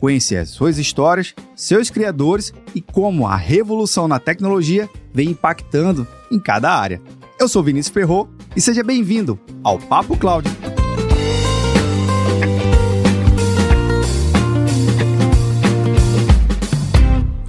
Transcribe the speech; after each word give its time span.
Conhecer 0.00 0.38
as 0.38 0.48
suas 0.48 0.78
histórias, 0.78 1.34
seus 1.54 1.90
criadores 1.90 2.54
e 2.74 2.80
como 2.80 3.26
a 3.26 3.36
revolução 3.36 4.08
na 4.08 4.18
tecnologia 4.18 4.88
vem 5.12 5.28
impactando 5.28 6.08
em 6.32 6.40
cada 6.40 6.72
área. 6.74 7.02
Eu 7.38 7.46
sou 7.46 7.62
Vinícius 7.62 7.92
Ferro 7.92 8.30
e 8.56 8.62
seja 8.62 8.82
bem-vindo 8.82 9.38
ao 9.62 9.78
Papo 9.78 10.16
Cloud. 10.16 10.48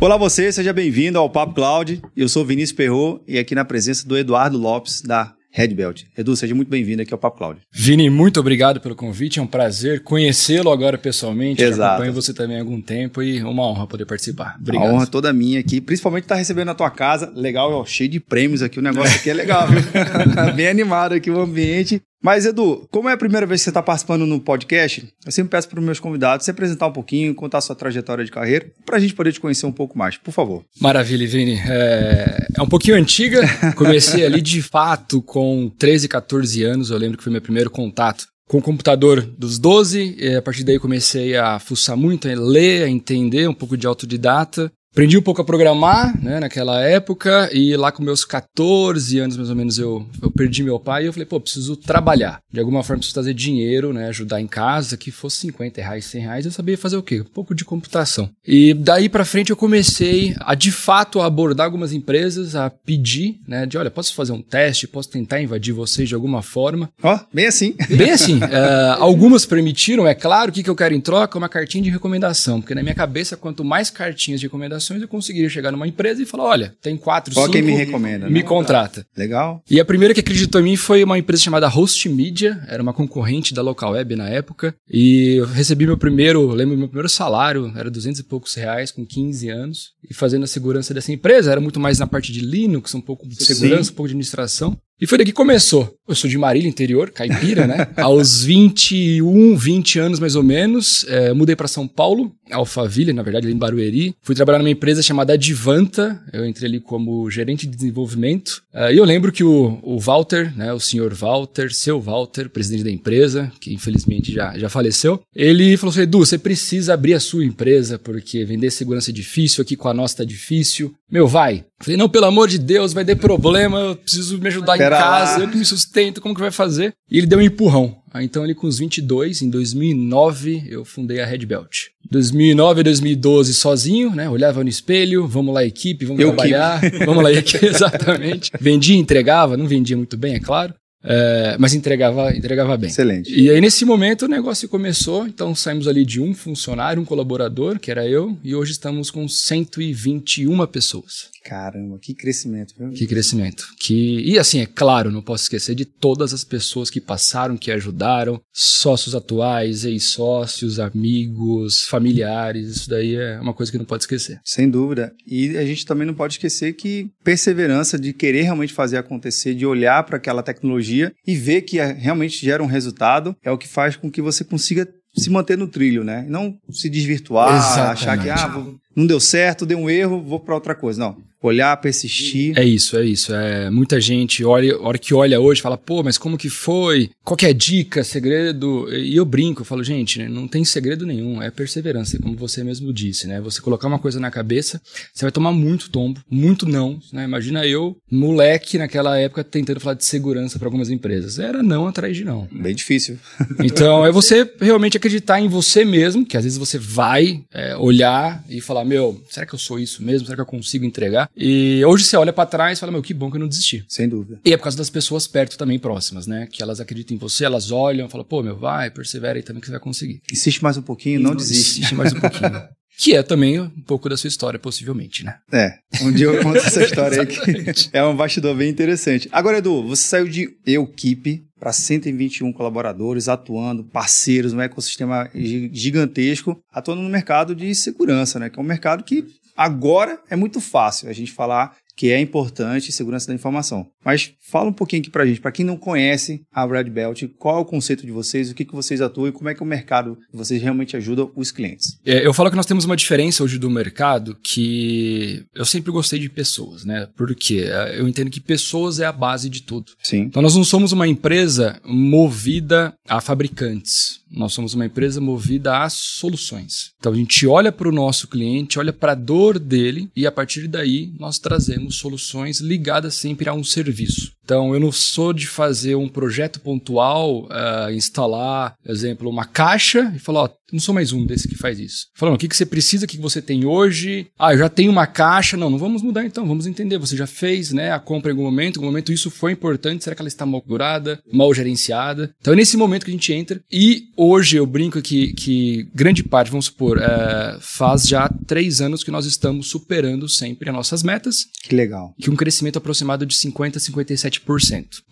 Olá 0.02 0.18
você, 0.18 0.52
seja 0.52 0.74
bem-vindo 0.74 1.18
ao 1.18 1.30
Papo 1.30 1.54
Cloud. 1.54 2.02
Eu 2.18 2.28
sou 2.28 2.44
Vinícius 2.44 2.76
Perro 2.76 3.22
e 3.26 3.40
aqui 3.40 3.56
na 3.56 3.64
presença 3.64 4.06
do 4.06 4.18
Eduardo 4.18 4.58
Lopes 4.58 5.02
da 5.02 5.34
Red 5.52 5.70
Belt. 5.70 6.04
Edu, 6.18 6.36
seja 6.36 6.56
muito 6.56 6.70
bem-vindo 6.70 7.02
aqui 7.02 7.14
ao 7.14 7.20
Papo 7.20 7.38
Cloud. 7.38 7.60
Vini, 7.72 8.10
muito 8.10 8.40
obrigado 8.40 8.80
pelo 8.80 8.96
convite. 8.96 9.40
É 9.40 9.42
um 9.42 9.48
prazer 9.48 10.02
conhecê-lo 10.04 10.72
agora 10.72 10.98
pessoalmente. 10.98 11.62
Exato. 11.62 11.94
Acompanho 11.94 12.14
você 12.14 12.34
também 12.34 12.58
há 12.58 12.62
algum 12.62 12.82
tempo 12.82 13.22
e 13.22 13.44
uma 13.44 13.68
honra 13.68 13.86
poder 13.86 14.06
participar. 14.06 14.58
Obrigado. 14.60 14.88
A 14.88 14.94
honra 14.94 15.08
toda 15.08 15.34
minha 15.34 15.60
aqui, 15.60 15.82
principalmente 15.82 16.24
estar 16.24 16.36
recebendo 16.36 16.68
na 16.68 16.76
tua 16.76 16.90
casa. 16.90 17.32
Legal, 17.36 17.72
ó, 17.74 17.86
cheio 17.86 18.10
de 18.10 18.20
prêmios 18.20 18.62
aqui. 18.62 18.80
O 18.80 18.82
negócio 18.82 19.16
aqui 19.16 19.30
é 19.30 19.34
legal, 19.34 19.68
viu? 19.68 19.82
Bem 20.56 20.68
animado 20.68 21.14
aqui 21.14 21.30
o 21.30 21.40
ambiente. 21.40 22.02
Mas, 22.22 22.46
Edu, 22.46 22.88
como 22.92 23.10
é 23.10 23.14
a 23.14 23.18
primeira 23.18 23.48
vez 23.48 23.62
que 23.62 23.64
você 23.64 23.70
está 23.72 23.82
participando 23.82 24.28
no 24.28 24.40
podcast, 24.40 25.12
eu 25.26 25.32
sempre 25.32 25.50
peço 25.50 25.68
para 25.68 25.80
os 25.80 25.86
meus 25.86 26.00
convidados 26.00 26.46
se 26.46 26.52
apresentar 26.52 26.88
um 26.88 26.92
pouquinho, 26.92 27.34
contar 27.34 27.58
a 27.58 27.62
sua 27.62 27.76
trajetória 27.76 28.24
de 28.24 28.32
carreira, 28.32 28.72
para 28.86 28.98
a 28.98 29.00
gente 29.00 29.16
poder 29.16 29.32
te 29.34 29.40
conhecer 29.40 29.66
um 29.66 29.72
pouco 29.72 29.98
mais, 29.98 30.18
por 30.18 30.32
favor. 30.32 30.64
Maravilha, 30.80 31.28
Vini. 31.28 31.60
É, 31.68 32.48
é 32.58 32.62
um 32.62 32.70
pouquinho 32.70 32.96
antiga. 32.96 33.42
Comecei 33.76 34.24
ali 34.24 34.40
de 34.40 34.62
fato 34.62 35.22
com 35.22 35.72
13, 35.80 36.08
14 36.08 36.64
anos. 36.64 36.92
Eu 36.92 36.98
lembro 37.00 37.18
que 37.18 37.24
foi 37.24 37.32
meu 37.32 37.42
primeiro 37.42 37.72
contato 37.72 38.28
com 38.48 38.58
o 38.58 38.62
computador 38.62 39.22
dos 39.22 39.58
12. 39.58 40.18
a 40.38 40.42
partir 40.42 40.66
daí 40.66 40.78
comecei 40.78 41.38
a 41.38 41.58
fuçar 41.58 41.96
muito, 41.96 42.28
a 42.28 42.34
ler, 42.36 42.84
a 42.84 42.90
entender 42.90 43.48
um 43.48 43.54
pouco 43.54 43.78
de 43.78 43.88
autodidata. 43.88 44.72
Aprendi 44.92 45.18
um 45.18 45.22
pouco 45.22 45.42
a 45.42 45.46
programar, 45.46 46.22
né, 46.22 46.42
naquela 46.42 46.82
época, 46.82 47.50
e 47.54 47.78
lá 47.78 47.94
com 47.94 48.04
meus 48.04 48.26
14 48.26 49.20
anos, 49.20 49.38
mais 49.38 49.50
ou 49.50 49.56
menos, 49.56 49.80
eu, 49.80 50.06
eu 50.22 50.30
perdi 50.30 50.64
meu 50.64 50.78
pai 50.78 51.04
e 51.04 51.06
eu 51.06 51.14
falei, 51.14 51.26
pô, 51.26 51.40
preciso 51.40 51.78
trabalhar. 51.78 52.42
De 52.52 52.60
alguma 52.60 52.84
forma, 52.84 52.98
preciso 52.98 53.14
trazer 53.14 53.34
dinheiro, 53.34 53.94
né, 53.94 54.10
ajudar 54.10 54.42
em 54.42 54.48
casa, 54.48 54.98
que 54.98 55.10
fosse 55.10 55.38
50 55.38 55.82
reais, 55.82 56.04
100 56.04 56.22
reais, 56.22 56.46
eu 56.46 56.52
sabia 56.52 56.78
fazer 56.78 56.98
o 56.98 57.04
quê? 57.04 57.22
Um 57.22 57.34
pouco 57.34 57.56
de 57.56 57.64
computação. 57.64 58.30
E 58.46 58.74
daí 58.74 59.08
pra 59.08 59.24
frente 59.24 59.50
eu 59.50 59.56
comecei 59.56 60.36
a, 60.42 60.56
de 60.56 60.74
fato, 60.74 61.22
a 61.22 61.26
abordar 61.26 61.68
algumas 61.68 61.94
empresas, 61.94 62.54
a 62.58 62.70
pedir, 62.70 63.40
né, 63.48 63.66
de, 63.66 63.78
olha, 63.78 63.90
posso 63.90 64.14
fazer 64.14 64.34
um 64.34 64.42
teste, 64.42 64.90
posso 64.90 65.10
tentar 65.10 65.42
invadir 65.42 65.72
vocês 65.74 66.10
de 66.10 66.16
alguma 66.16 66.42
forma. 66.42 66.90
Ó, 67.02 67.16
oh, 67.16 67.20
bem 67.34 67.48
assim. 67.48 67.76
Bem 67.90 68.12
assim. 68.12 68.40
uh, 68.40 68.98
algumas 69.00 69.46
permitiram, 69.46 70.06
é 70.06 70.14
claro, 70.14 70.52
o 70.52 70.54
que, 70.54 70.64
que 70.64 70.70
eu 70.70 70.76
quero 70.76 70.94
em 70.94 71.00
troca? 71.00 71.38
Uma 71.38 71.48
cartinha 71.48 71.84
de 71.86 71.90
recomendação, 71.90 72.60
porque 72.60 72.76
na 72.76 72.84
minha 72.84 72.96
cabeça, 72.96 73.38
quanto 73.38 73.64
mais 73.64 73.90
cartinhas 73.90 74.42
de 74.42 74.48
recomendação, 74.48 74.81
eu 74.90 75.08
conseguiria 75.08 75.50
chegar 75.50 75.72
numa 75.72 75.88
empresa 75.88 76.22
e 76.22 76.26
falar: 76.26 76.46
olha, 76.46 76.76
tem 76.82 76.98
quatro, 76.98 77.34
Qual 77.34 77.46
cinco. 77.46 77.54
quem 77.54 77.62
me 77.62 77.74
recomenda? 77.74 78.28
Me 78.28 78.42
né? 78.42 78.44
contrata. 78.44 79.06
Legal. 79.16 79.64
E 79.70 79.80
a 79.80 79.86
primeira 79.86 80.14
que 80.14 80.20
acreditou 80.20 80.62
em 80.62 80.66
mim 80.66 80.76
foi 80.76 81.04
uma 81.04 81.18
empresa 81.18 81.44
chamada 81.44 81.68
Host 81.68 82.08
Media, 82.10 82.62
era 82.68 82.82
uma 82.82 82.94
concorrente 82.94 83.54
da 83.54 83.62
Local 83.62 83.92
Web 83.92 84.16
na 84.16 84.30
época. 84.30 84.76
E 84.90 85.36
eu 85.40 85.46
recebi 85.46 85.86
meu 85.86 85.98
primeiro, 85.98 86.48
lembro 86.52 86.78
meu 86.78 86.88
primeiro 86.88 87.10
salário, 87.10 87.72
era 87.76 87.90
200 87.90 88.20
e 88.20 88.24
poucos 88.24 88.54
reais, 88.54 88.92
com 88.92 89.06
15 89.06 89.50
anos. 89.50 89.92
E 90.10 90.14
fazendo 90.14 90.44
a 90.44 90.48
segurança 90.48 90.94
dessa 90.94 91.12
empresa, 91.12 91.52
era 91.52 91.62
muito 91.62 91.80
mais 91.80 92.00
na 92.00 92.08
parte 92.08 92.32
de 92.32 92.42
Linux, 92.42 92.94
um 92.96 93.02
pouco 93.02 93.28
de 93.28 93.44
segurança, 93.44 93.86
Sim. 93.86 93.92
um 93.92 93.96
pouco 93.96 94.08
de 94.08 94.14
administração. 94.14 94.78
E 95.02 95.08
foi 95.08 95.18
daqui 95.18 95.32
que 95.32 95.36
começou. 95.36 95.98
Eu 96.08 96.14
sou 96.14 96.30
de 96.30 96.38
Marília, 96.38 96.70
interior, 96.70 97.10
caipira, 97.10 97.66
né? 97.66 97.88
Aos 97.98 98.44
21, 98.44 99.56
20 99.56 99.98
anos 99.98 100.20
mais 100.20 100.36
ou 100.36 100.44
menos, 100.44 101.06
é, 101.08 101.34
mudei 101.34 101.56
para 101.56 101.68
São 101.68 101.88
Paulo, 101.88 102.32
Alphaville, 102.52 103.14
na 103.14 103.24
verdade, 103.24 103.48
ali 103.48 103.56
em 103.56 103.58
Barueri. 103.58 104.14
Fui 104.22 104.36
trabalhar 104.36 104.60
numa 104.60 104.70
empresa 104.70 105.02
chamada 105.02 105.34
Advanta. 105.34 106.22
Eu 106.32 106.46
entrei 106.46 106.70
ali 106.70 106.80
como 106.80 107.30
gerente 107.32 107.66
de 107.66 107.76
desenvolvimento. 107.76 108.62
Uh, 108.74 108.92
e 108.92 108.98
eu 108.98 109.06
lembro 109.06 109.32
que 109.32 109.44
o, 109.44 109.80
o 109.82 110.00
Walter, 110.00 110.56
né, 110.56 110.72
o 110.74 110.80
senhor 110.80 111.14
Walter, 111.14 111.74
seu 111.74 112.00
Walter, 112.00 112.50
presidente 112.50 112.84
da 112.84 112.92
empresa, 112.92 113.52
que 113.60 113.74
infelizmente 113.74 114.32
já, 114.32 114.58
já 114.58 114.70
faleceu, 114.70 115.22
ele 115.36 115.78
falou 115.78 115.92
assim: 115.92 116.02
Edu, 116.02 116.20
você 116.20 116.38
precisa 116.38 116.94
abrir 116.94 117.14
a 117.14 117.20
sua 117.20 117.46
empresa, 117.46 117.98
porque 117.98 118.46
vender 118.46 118.70
segurança 118.70 119.12
é 119.12 119.14
difícil, 119.14 119.62
aqui 119.62 119.76
com 119.76 119.88
a 119.88 119.94
nossa 119.94 120.18
tá 120.18 120.24
difícil. 120.24 120.94
Meu, 121.12 121.28
vai. 121.28 121.66
Falei, 121.82 121.98
não, 121.98 122.08
pelo 122.08 122.26
amor 122.26 122.48
de 122.48 122.58
Deus, 122.58 122.94
vai 122.94 123.04
ter 123.04 123.16
problema, 123.16 123.80
eu 123.80 123.96
preciso 123.98 124.38
me 124.40 124.48
ajudar 124.48 124.78
Pera 124.78 124.96
em 124.96 125.00
casa, 125.00 125.38
lá. 125.38 125.44
eu 125.44 125.50
que 125.50 125.58
me 125.58 125.66
sustento, 125.66 126.22
como 126.22 126.34
que 126.34 126.40
vai 126.40 126.52
fazer? 126.52 126.94
E 127.10 127.18
ele 127.18 127.28
deu 127.28 127.40
um 127.40 127.42
empurrão. 127.42 127.98
Então, 128.16 128.44
ali 128.44 128.54
com 128.54 128.68
os 128.68 128.78
22, 128.78 129.42
em 129.42 129.50
2009, 129.50 130.64
eu 130.70 130.84
fundei 130.84 131.22
a 131.22 131.26
Red 131.26 131.46
Belt. 131.46 131.88
2009 132.10 132.82
a 132.82 132.84
2012 132.84 133.54
sozinho, 133.54 134.14
né? 134.14 134.30
Olhava 134.30 134.64
no 134.64 134.70
espelho, 134.70 135.28
vamos 135.28 135.54
lá 135.54 135.64
equipe, 135.64 136.06
vamos 136.06 136.22
eu 136.22 136.30
trabalhar, 136.30 136.82
vamos 137.06 137.24
lá 137.24 137.32
equipe, 137.32 137.66
exatamente. 137.68 138.52
Vendia, 138.60 138.98
entregava, 138.98 139.56
não 139.56 139.66
vendia 139.66 139.96
muito 139.96 140.18
bem, 140.18 140.36
é 140.36 140.40
claro. 140.40 140.74
É, 141.04 141.56
mas 141.60 141.74
entregava, 141.74 142.36
entregava 142.36 142.78
bem. 142.78 142.90
Excelente. 142.90 143.34
E 143.34 143.50
aí, 143.50 143.60
nesse 143.60 143.84
momento, 143.86 144.24
o 144.24 144.28
negócio 144.28 144.70
começou. 144.70 145.26
Então, 145.26 145.56
saímos 145.56 145.88
ali 145.88 146.06
de 146.06 146.22
um 146.22 146.34
funcionário, 146.34 147.02
um 147.02 147.06
colaborador, 147.06 147.80
que 147.80 147.90
era 147.90 148.08
eu, 148.08 148.38
e 148.44 148.56
hoje 148.56 148.72
estamos 148.72 149.10
com 149.10 149.28
121 149.28 150.66
pessoas. 150.68 151.30
Caramba, 151.44 151.98
que 152.00 152.14
crescimento, 152.14 152.76
viu? 152.78 152.92
Que 152.92 153.08
crescimento. 153.08 153.66
Que, 153.80 154.22
e 154.22 154.38
assim, 154.38 154.60
é 154.60 154.68
claro, 154.68 155.12
não 155.12 155.24
posso 155.24 155.44
esquecer 155.44 155.74
de 155.74 155.86
todas 155.86 156.34
as 156.34 156.44
pessoas 156.44 156.90
que 156.90 157.02
passaram, 157.02 157.58
que 157.58 157.72
ajudaram, 157.72 158.40
sócios 158.54 159.16
atuais, 159.16 159.84
ex-sócios, 159.84 160.80
amigos, 160.80 161.86
familiares, 161.86 162.70
isso 162.70 162.90
daí 162.90 163.16
é 163.16 163.40
uma 163.40 163.56
coisa 163.56 163.72
que 163.72 163.78
não 163.78 163.86
pode 163.86 164.04
esquecer. 164.04 164.40
Sem 164.46 164.70
dúvida. 164.70 165.12
E 165.26 165.58
a 165.58 165.66
gente 165.66 165.84
também 165.84 166.06
não 166.06 166.14
pode 166.14 166.36
esquecer 166.36 166.74
que 166.74 167.10
perseverança 167.24 167.98
de 167.98 168.14
querer 168.14 168.44
realmente 168.44 168.72
fazer 168.72 168.98
acontecer, 168.98 169.56
de 169.56 169.66
olhar 169.66 170.04
para 170.04 170.18
aquela 170.18 170.44
tecnologia 170.44 170.91
e 171.26 171.36
ver 171.36 171.62
que 171.62 171.82
realmente 171.82 172.44
gera 172.44 172.64
um 172.64 172.68
resultado, 172.68 173.36
é 173.44 173.52
o 173.52 173.58
que 173.58 173.68
faz 173.68 173.96
com 173.96 174.10
que 174.10 174.22
você 174.22 174.44
consiga 174.44 174.88
se 175.16 175.30
manter 175.30 175.58
no 175.58 175.68
trilho, 175.68 176.04
né? 176.04 176.26
Não 176.28 176.58
se 176.70 176.90
desvirtuar, 176.90 177.56
Exatamente. 177.58 177.92
achar 177.92 178.18
que 178.18 178.30
ah, 178.30 178.66
não 178.96 179.06
deu 179.06 179.20
certo, 179.20 179.66
deu 179.66 179.78
um 179.78 179.90
erro, 179.90 180.22
vou 180.22 180.40
para 180.40 180.56
outra 180.56 180.74
coisa. 180.74 181.00
Não 181.00 181.31
olhar, 181.42 181.76
persistir. 181.78 182.58
É 182.58 182.64
isso, 182.64 182.98
é 182.98 183.06
isso. 183.06 183.34
É, 183.34 183.70
muita 183.70 184.00
gente 184.00 184.44
olha, 184.46 184.80
hora 184.80 184.98
que 184.98 185.14
olha 185.14 185.40
hoje 185.40 185.62
fala, 185.62 185.78
pô, 185.78 186.04
mas 186.04 186.18
como 186.18 186.38
que 186.38 186.50
foi? 186.50 187.10
Qual 187.24 187.36
que 187.36 187.46
é 187.46 187.50
a 187.50 187.54
dica, 187.54 188.04
segredo? 188.04 188.88
E 188.94 189.16
eu 189.16 189.26
brinco, 189.26 189.62
eu 189.62 189.66
falo, 189.66 189.84
gente, 189.84 190.20
né, 190.20 190.30
não 190.30 190.48
tem 190.48 190.64
segredo 190.64 191.06
nenhum, 191.06 191.42
é 191.42 191.50
perseverança, 191.50 192.20
como 192.20 192.36
você 192.36 192.64
mesmo 192.64 192.94
disse, 192.94 193.28
né? 193.28 193.42
Você 193.42 193.62
colocar 193.62 193.88
uma 193.88 194.00
coisa 194.00 194.20
na 194.20 194.30
cabeça, 194.30 194.82
você 195.14 195.26
vai 195.26 195.32
tomar 195.32 195.52
muito 195.52 195.90
tombo, 195.90 196.22
muito 196.30 196.68
não, 196.68 197.00
né? 197.12 197.24
Imagina 197.24 197.66
eu, 197.66 197.98
moleque 198.10 198.78
naquela 198.78 199.18
época, 199.18 199.44
tentando 199.44 199.80
falar 199.80 199.96
de 199.96 200.06
segurança 200.06 200.60
para 200.60 200.68
algumas 200.68 200.90
empresas. 200.90 201.40
Era 201.40 201.64
não 201.64 201.88
atrás 201.88 202.16
de 202.16 202.24
não. 202.24 202.48
Bem 202.52 202.76
difícil. 202.76 203.18
então, 203.64 204.06
é 204.06 204.12
você 204.12 204.50
realmente 204.60 204.98
acreditar 204.98 205.40
em 205.40 205.48
você 205.48 205.84
mesmo, 205.84 206.26
que 206.26 206.38
às 206.38 206.44
vezes 206.44 206.58
você 206.58 206.78
vai 206.78 207.44
é, 207.52 207.76
olhar 207.76 208.44
e 208.50 208.62
falar, 208.62 208.86
meu, 208.86 209.22
será 209.30 209.46
que 209.46 209.56
eu 209.56 209.60
sou 209.60 209.80
isso 209.80 210.04
mesmo? 210.04 210.26
Será 210.26 210.36
que 210.36 210.42
eu 210.42 210.46
consigo 210.46 210.86
entregar? 210.86 211.31
E 211.36 211.84
hoje 211.86 212.04
você 212.04 212.18
olha 212.18 212.34
para 212.34 212.46
trás 212.46 212.78
e 212.78 212.80
fala, 212.80 212.92
meu, 212.92 213.02
que 213.02 213.14
bom 213.14 213.30
que 213.30 213.38
eu 213.38 213.40
não 213.40 213.48
desisti. 213.48 213.86
Sem 213.88 214.08
dúvida. 214.08 214.40
E 214.44 214.54
é 214.54 214.58
por 214.58 214.64
causa 214.64 214.78
das 214.78 214.90
pessoas 214.90 215.28
perto 215.28 215.58
também 215.58 215.80
próximas, 215.80 216.28
né? 216.28 216.48
Que 216.52 216.62
elas 216.62 216.80
acreditam 216.80 217.16
em 217.16 217.20
você, 217.20 217.46
elas 217.46 217.72
olham, 217.72 218.10
falam, 218.10 218.26
pô, 218.26 218.44
meu, 218.44 218.58
vai, 218.58 218.90
persevera 218.92 219.38
aí 219.38 219.44
também 219.44 219.62
que 219.62 219.68
você 219.68 219.72
vai 219.72 219.82
conseguir. 219.82 220.22
Insiste 220.32 220.62
mais 220.62 220.78
um 220.78 220.82
pouquinho, 220.82 221.20
não, 221.20 221.32
não 221.32 221.38
desiste. 221.38 221.80
Insiste 221.80 221.96
mais 221.96 222.14
um 222.14 222.20
pouquinho. 222.20 222.52
que 222.98 223.16
é 223.16 223.24
também 223.24 223.60
um 223.60 223.70
pouco 223.88 224.08
da 224.08 224.16
sua 224.16 224.28
história, 224.28 224.60
possivelmente, 224.60 225.24
né? 225.24 225.36
É, 225.52 225.74
um 226.04 226.12
dia 226.12 226.28
eu 226.28 226.42
conto 226.44 226.58
essa 226.58 226.84
história 226.86 227.22
aí 227.22 227.28
que 227.74 227.90
é 227.92 228.04
um 228.04 228.16
bastidor 228.16 228.56
bem 228.56 228.70
interessante. 228.70 229.28
Agora, 229.32 229.58
Edu, 229.58 229.88
você 229.88 230.04
saiu 230.04 230.28
de 230.28 230.56
Equipe 230.68 231.44
para 231.60 231.74
121 231.74 232.54
colaboradores, 232.54 233.28
atuando, 233.28 233.84
parceiros, 233.84 234.54
um 234.54 234.62
ecossistema 234.62 235.30
gigantesco, 235.34 236.60
atuando 236.72 237.02
no 237.02 237.10
mercado 237.10 237.56
de 237.56 237.74
segurança, 237.74 238.38
né? 238.38 238.50
Que 238.50 238.60
é 238.60 238.62
um 238.62 238.66
mercado 238.66 239.04
que 239.04 239.26
Agora 239.64 240.20
é 240.28 240.36
muito 240.36 240.60
fácil 240.60 241.08
a 241.08 241.14
gente 241.14 241.32
falar 241.32 241.78
que 241.96 242.12
é 242.12 242.20
importante 242.20 242.92
segurança 242.92 243.28
da 243.28 243.36
informação. 243.36 243.86
Mas 244.04 244.34
fala 244.40 244.70
um 244.70 244.74
pouquinho 244.74 245.02
aqui 245.02 245.10
pra 245.10 245.26
gente, 245.26 245.40
para 245.40 245.52
quem 245.52 245.66
não 245.66 245.78
conhece 245.78 246.42
a 246.52 246.66
Red 246.66 246.86
Belt, 246.86 247.24
qual 247.38 247.58
é 247.58 247.62
o 247.62 247.66
conceito 247.66 248.06
de 248.06 248.12
vocês, 248.12 248.50
o 248.50 248.56
que, 248.56 248.66
que 248.66 248.76
vocês 248.76 249.02
atuam 249.02 249.28
e 249.28 249.32
como 249.32 249.50
é 249.50 249.54
que 249.54 249.64
o 249.64 249.66
mercado 249.66 250.18
de 250.32 250.38
vocês 250.38 250.62
realmente 250.62 250.98
ajuda 250.98 251.28
os 251.36 251.52
clientes? 251.52 251.98
É, 252.06 252.26
eu 252.26 252.34
falo 252.34 252.50
que 252.50 252.56
nós 252.56 252.66
temos 252.66 252.84
uma 252.84 252.98
diferença 252.98 253.44
hoje 253.44 253.58
do 253.58 253.70
mercado 253.70 254.36
que 254.44 255.46
eu 255.54 255.66
sempre 255.66 255.92
gostei 255.92 256.20
de 256.20 256.30
pessoas, 256.30 256.84
né? 256.84 257.08
Porque 257.16 257.66
eu 257.96 258.08
entendo 258.08 258.32
que 258.32 258.40
pessoas 258.40 259.00
é 259.00 259.06
a 259.06 259.12
base 259.12 259.50
de 259.50 259.62
tudo. 259.62 259.92
Sim. 260.02 260.22
Então 260.22 260.42
nós 260.42 260.56
não 260.56 260.64
somos 260.64 260.92
uma 260.92 261.08
empresa 261.08 261.80
movida 261.86 262.94
a 263.08 263.22
fabricantes. 263.22 264.22
Nós 264.32 264.54
somos 264.54 264.74
uma 264.74 264.86
empresa 264.86 265.20
movida 265.20 265.84
a 265.84 265.90
soluções. 265.90 266.92
Então 266.98 267.12
a 267.12 267.16
gente 267.16 267.46
olha 267.46 267.72
para 267.72 267.90
o 267.90 267.92
nosso 267.92 268.28
cliente, 268.28 268.80
olha 268.80 268.94
para 268.94 269.12
a 269.12 269.16
dor 269.16 269.60
dele 269.60 270.10
e 270.16 270.26
a 270.26 270.32
partir 270.32 270.68
daí 270.68 271.14
nós 271.20 271.38
trazemos 271.38 271.96
soluções 271.96 272.62
ligadas 272.62 273.16
sempre 273.16 273.50
a 273.50 273.54
um 273.54 273.64
serviço 273.64 273.91
serviço. 273.92 274.32
Então 274.52 274.74
eu 274.74 274.82
não 274.82 274.92
sou 274.92 275.32
de 275.32 275.48
fazer 275.48 275.96
um 275.96 276.10
projeto 276.10 276.60
pontual, 276.60 277.46
uh, 277.46 277.90
instalar, 277.94 278.76
por 278.84 278.92
exemplo, 278.92 279.30
uma 279.30 279.46
caixa 279.46 280.12
e 280.14 280.20
falar, 280.20 280.42
ó, 280.42 280.50
não 280.74 280.80
sou 280.80 280.96
mais 280.96 281.12
um 281.12 281.26
desse 281.26 281.48
que 281.48 281.56
faz 281.56 281.80
isso. 281.80 282.08
Falando, 282.16 282.36
o 282.36 282.38
que, 282.38 282.48
que 282.48 282.56
você 282.56 282.66
precisa, 282.66 283.06
o 283.06 283.08
que, 283.08 283.18
que 283.18 283.22
você 283.22 283.42
tem 283.42 283.66
hoje? 283.66 284.28
Ah, 284.40 284.54
eu 284.54 284.60
já 284.60 284.70
tenho 284.70 284.92
uma 284.92 285.06
caixa. 285.06 285.58
Não, 285.58 285.70
não 285.70 285.78
vamos 285.78 286.02
mudar 286.02 286.26
então, 286.26 286.48
vamos 286.48 286.66
entender. 286.66 286.98
Você 286.98 287.18
já 287.18 287.28
fez 287.28 287.72
né, 287.72 287.92
a 287.92 288.00
compra 288.00 288.32
em 288.32 288.34
algum 288.34 288.44
momento, 288.44 288.78
em 288.78 288.80
algum 288.80 288.88
momento 288.88 289.12
isso 289.12 289.30
foi 289.30 289.52
importante, 289.52 290.04
será 290.04 290.16
que 290.16 290.22
ela 290.22 290.30
está 290.30 290.46
mal 290.46 290.62
configurada, 290.62 291.22
mal 291.32 291.54
gerenciada? 291.54 292.34
Então 292.40 292.54
é 292.54 292.56
nesse 292.56 292.78
momento 292.78 293.06
que 293.06 293.12
a 293.12 293.14
gente 293.14 293.34
entra 293.34 293.62
e 293.72 294.04
hoje 294.16 294.58
eu 294.58 294.66
brinco 294.66 295.02
que, 295.02 295.34
que 295.34 295.90
grande 295.94 296.24
parte, 296.24 296.52
vamos 296.52 296.66
supor, 296.66 297.00
é, 297.00 297.58
faz 297.60 298.04
já 298.08 298.30
três 298.48 298.80
anos 298.82 299.04
que 299.04 299.12
nós 299.12 299.26
estamos 299.26 299.70
superando 299.70 300.30
sempre 300.30 300.70
as 300.70 300.76
nossas 300.76 301.04
metas. 301.04 301.48
Que 301.64 301.76
legal. 301.76 302.14
Que 302.20 302.30
um 302.30 302.36
crescimento 302.36 302.78
aproximado 302.78 303.26
de 303.26 303.36
50% 303.36 303.76
a 303.76 303.80
57%. 303.80 304.41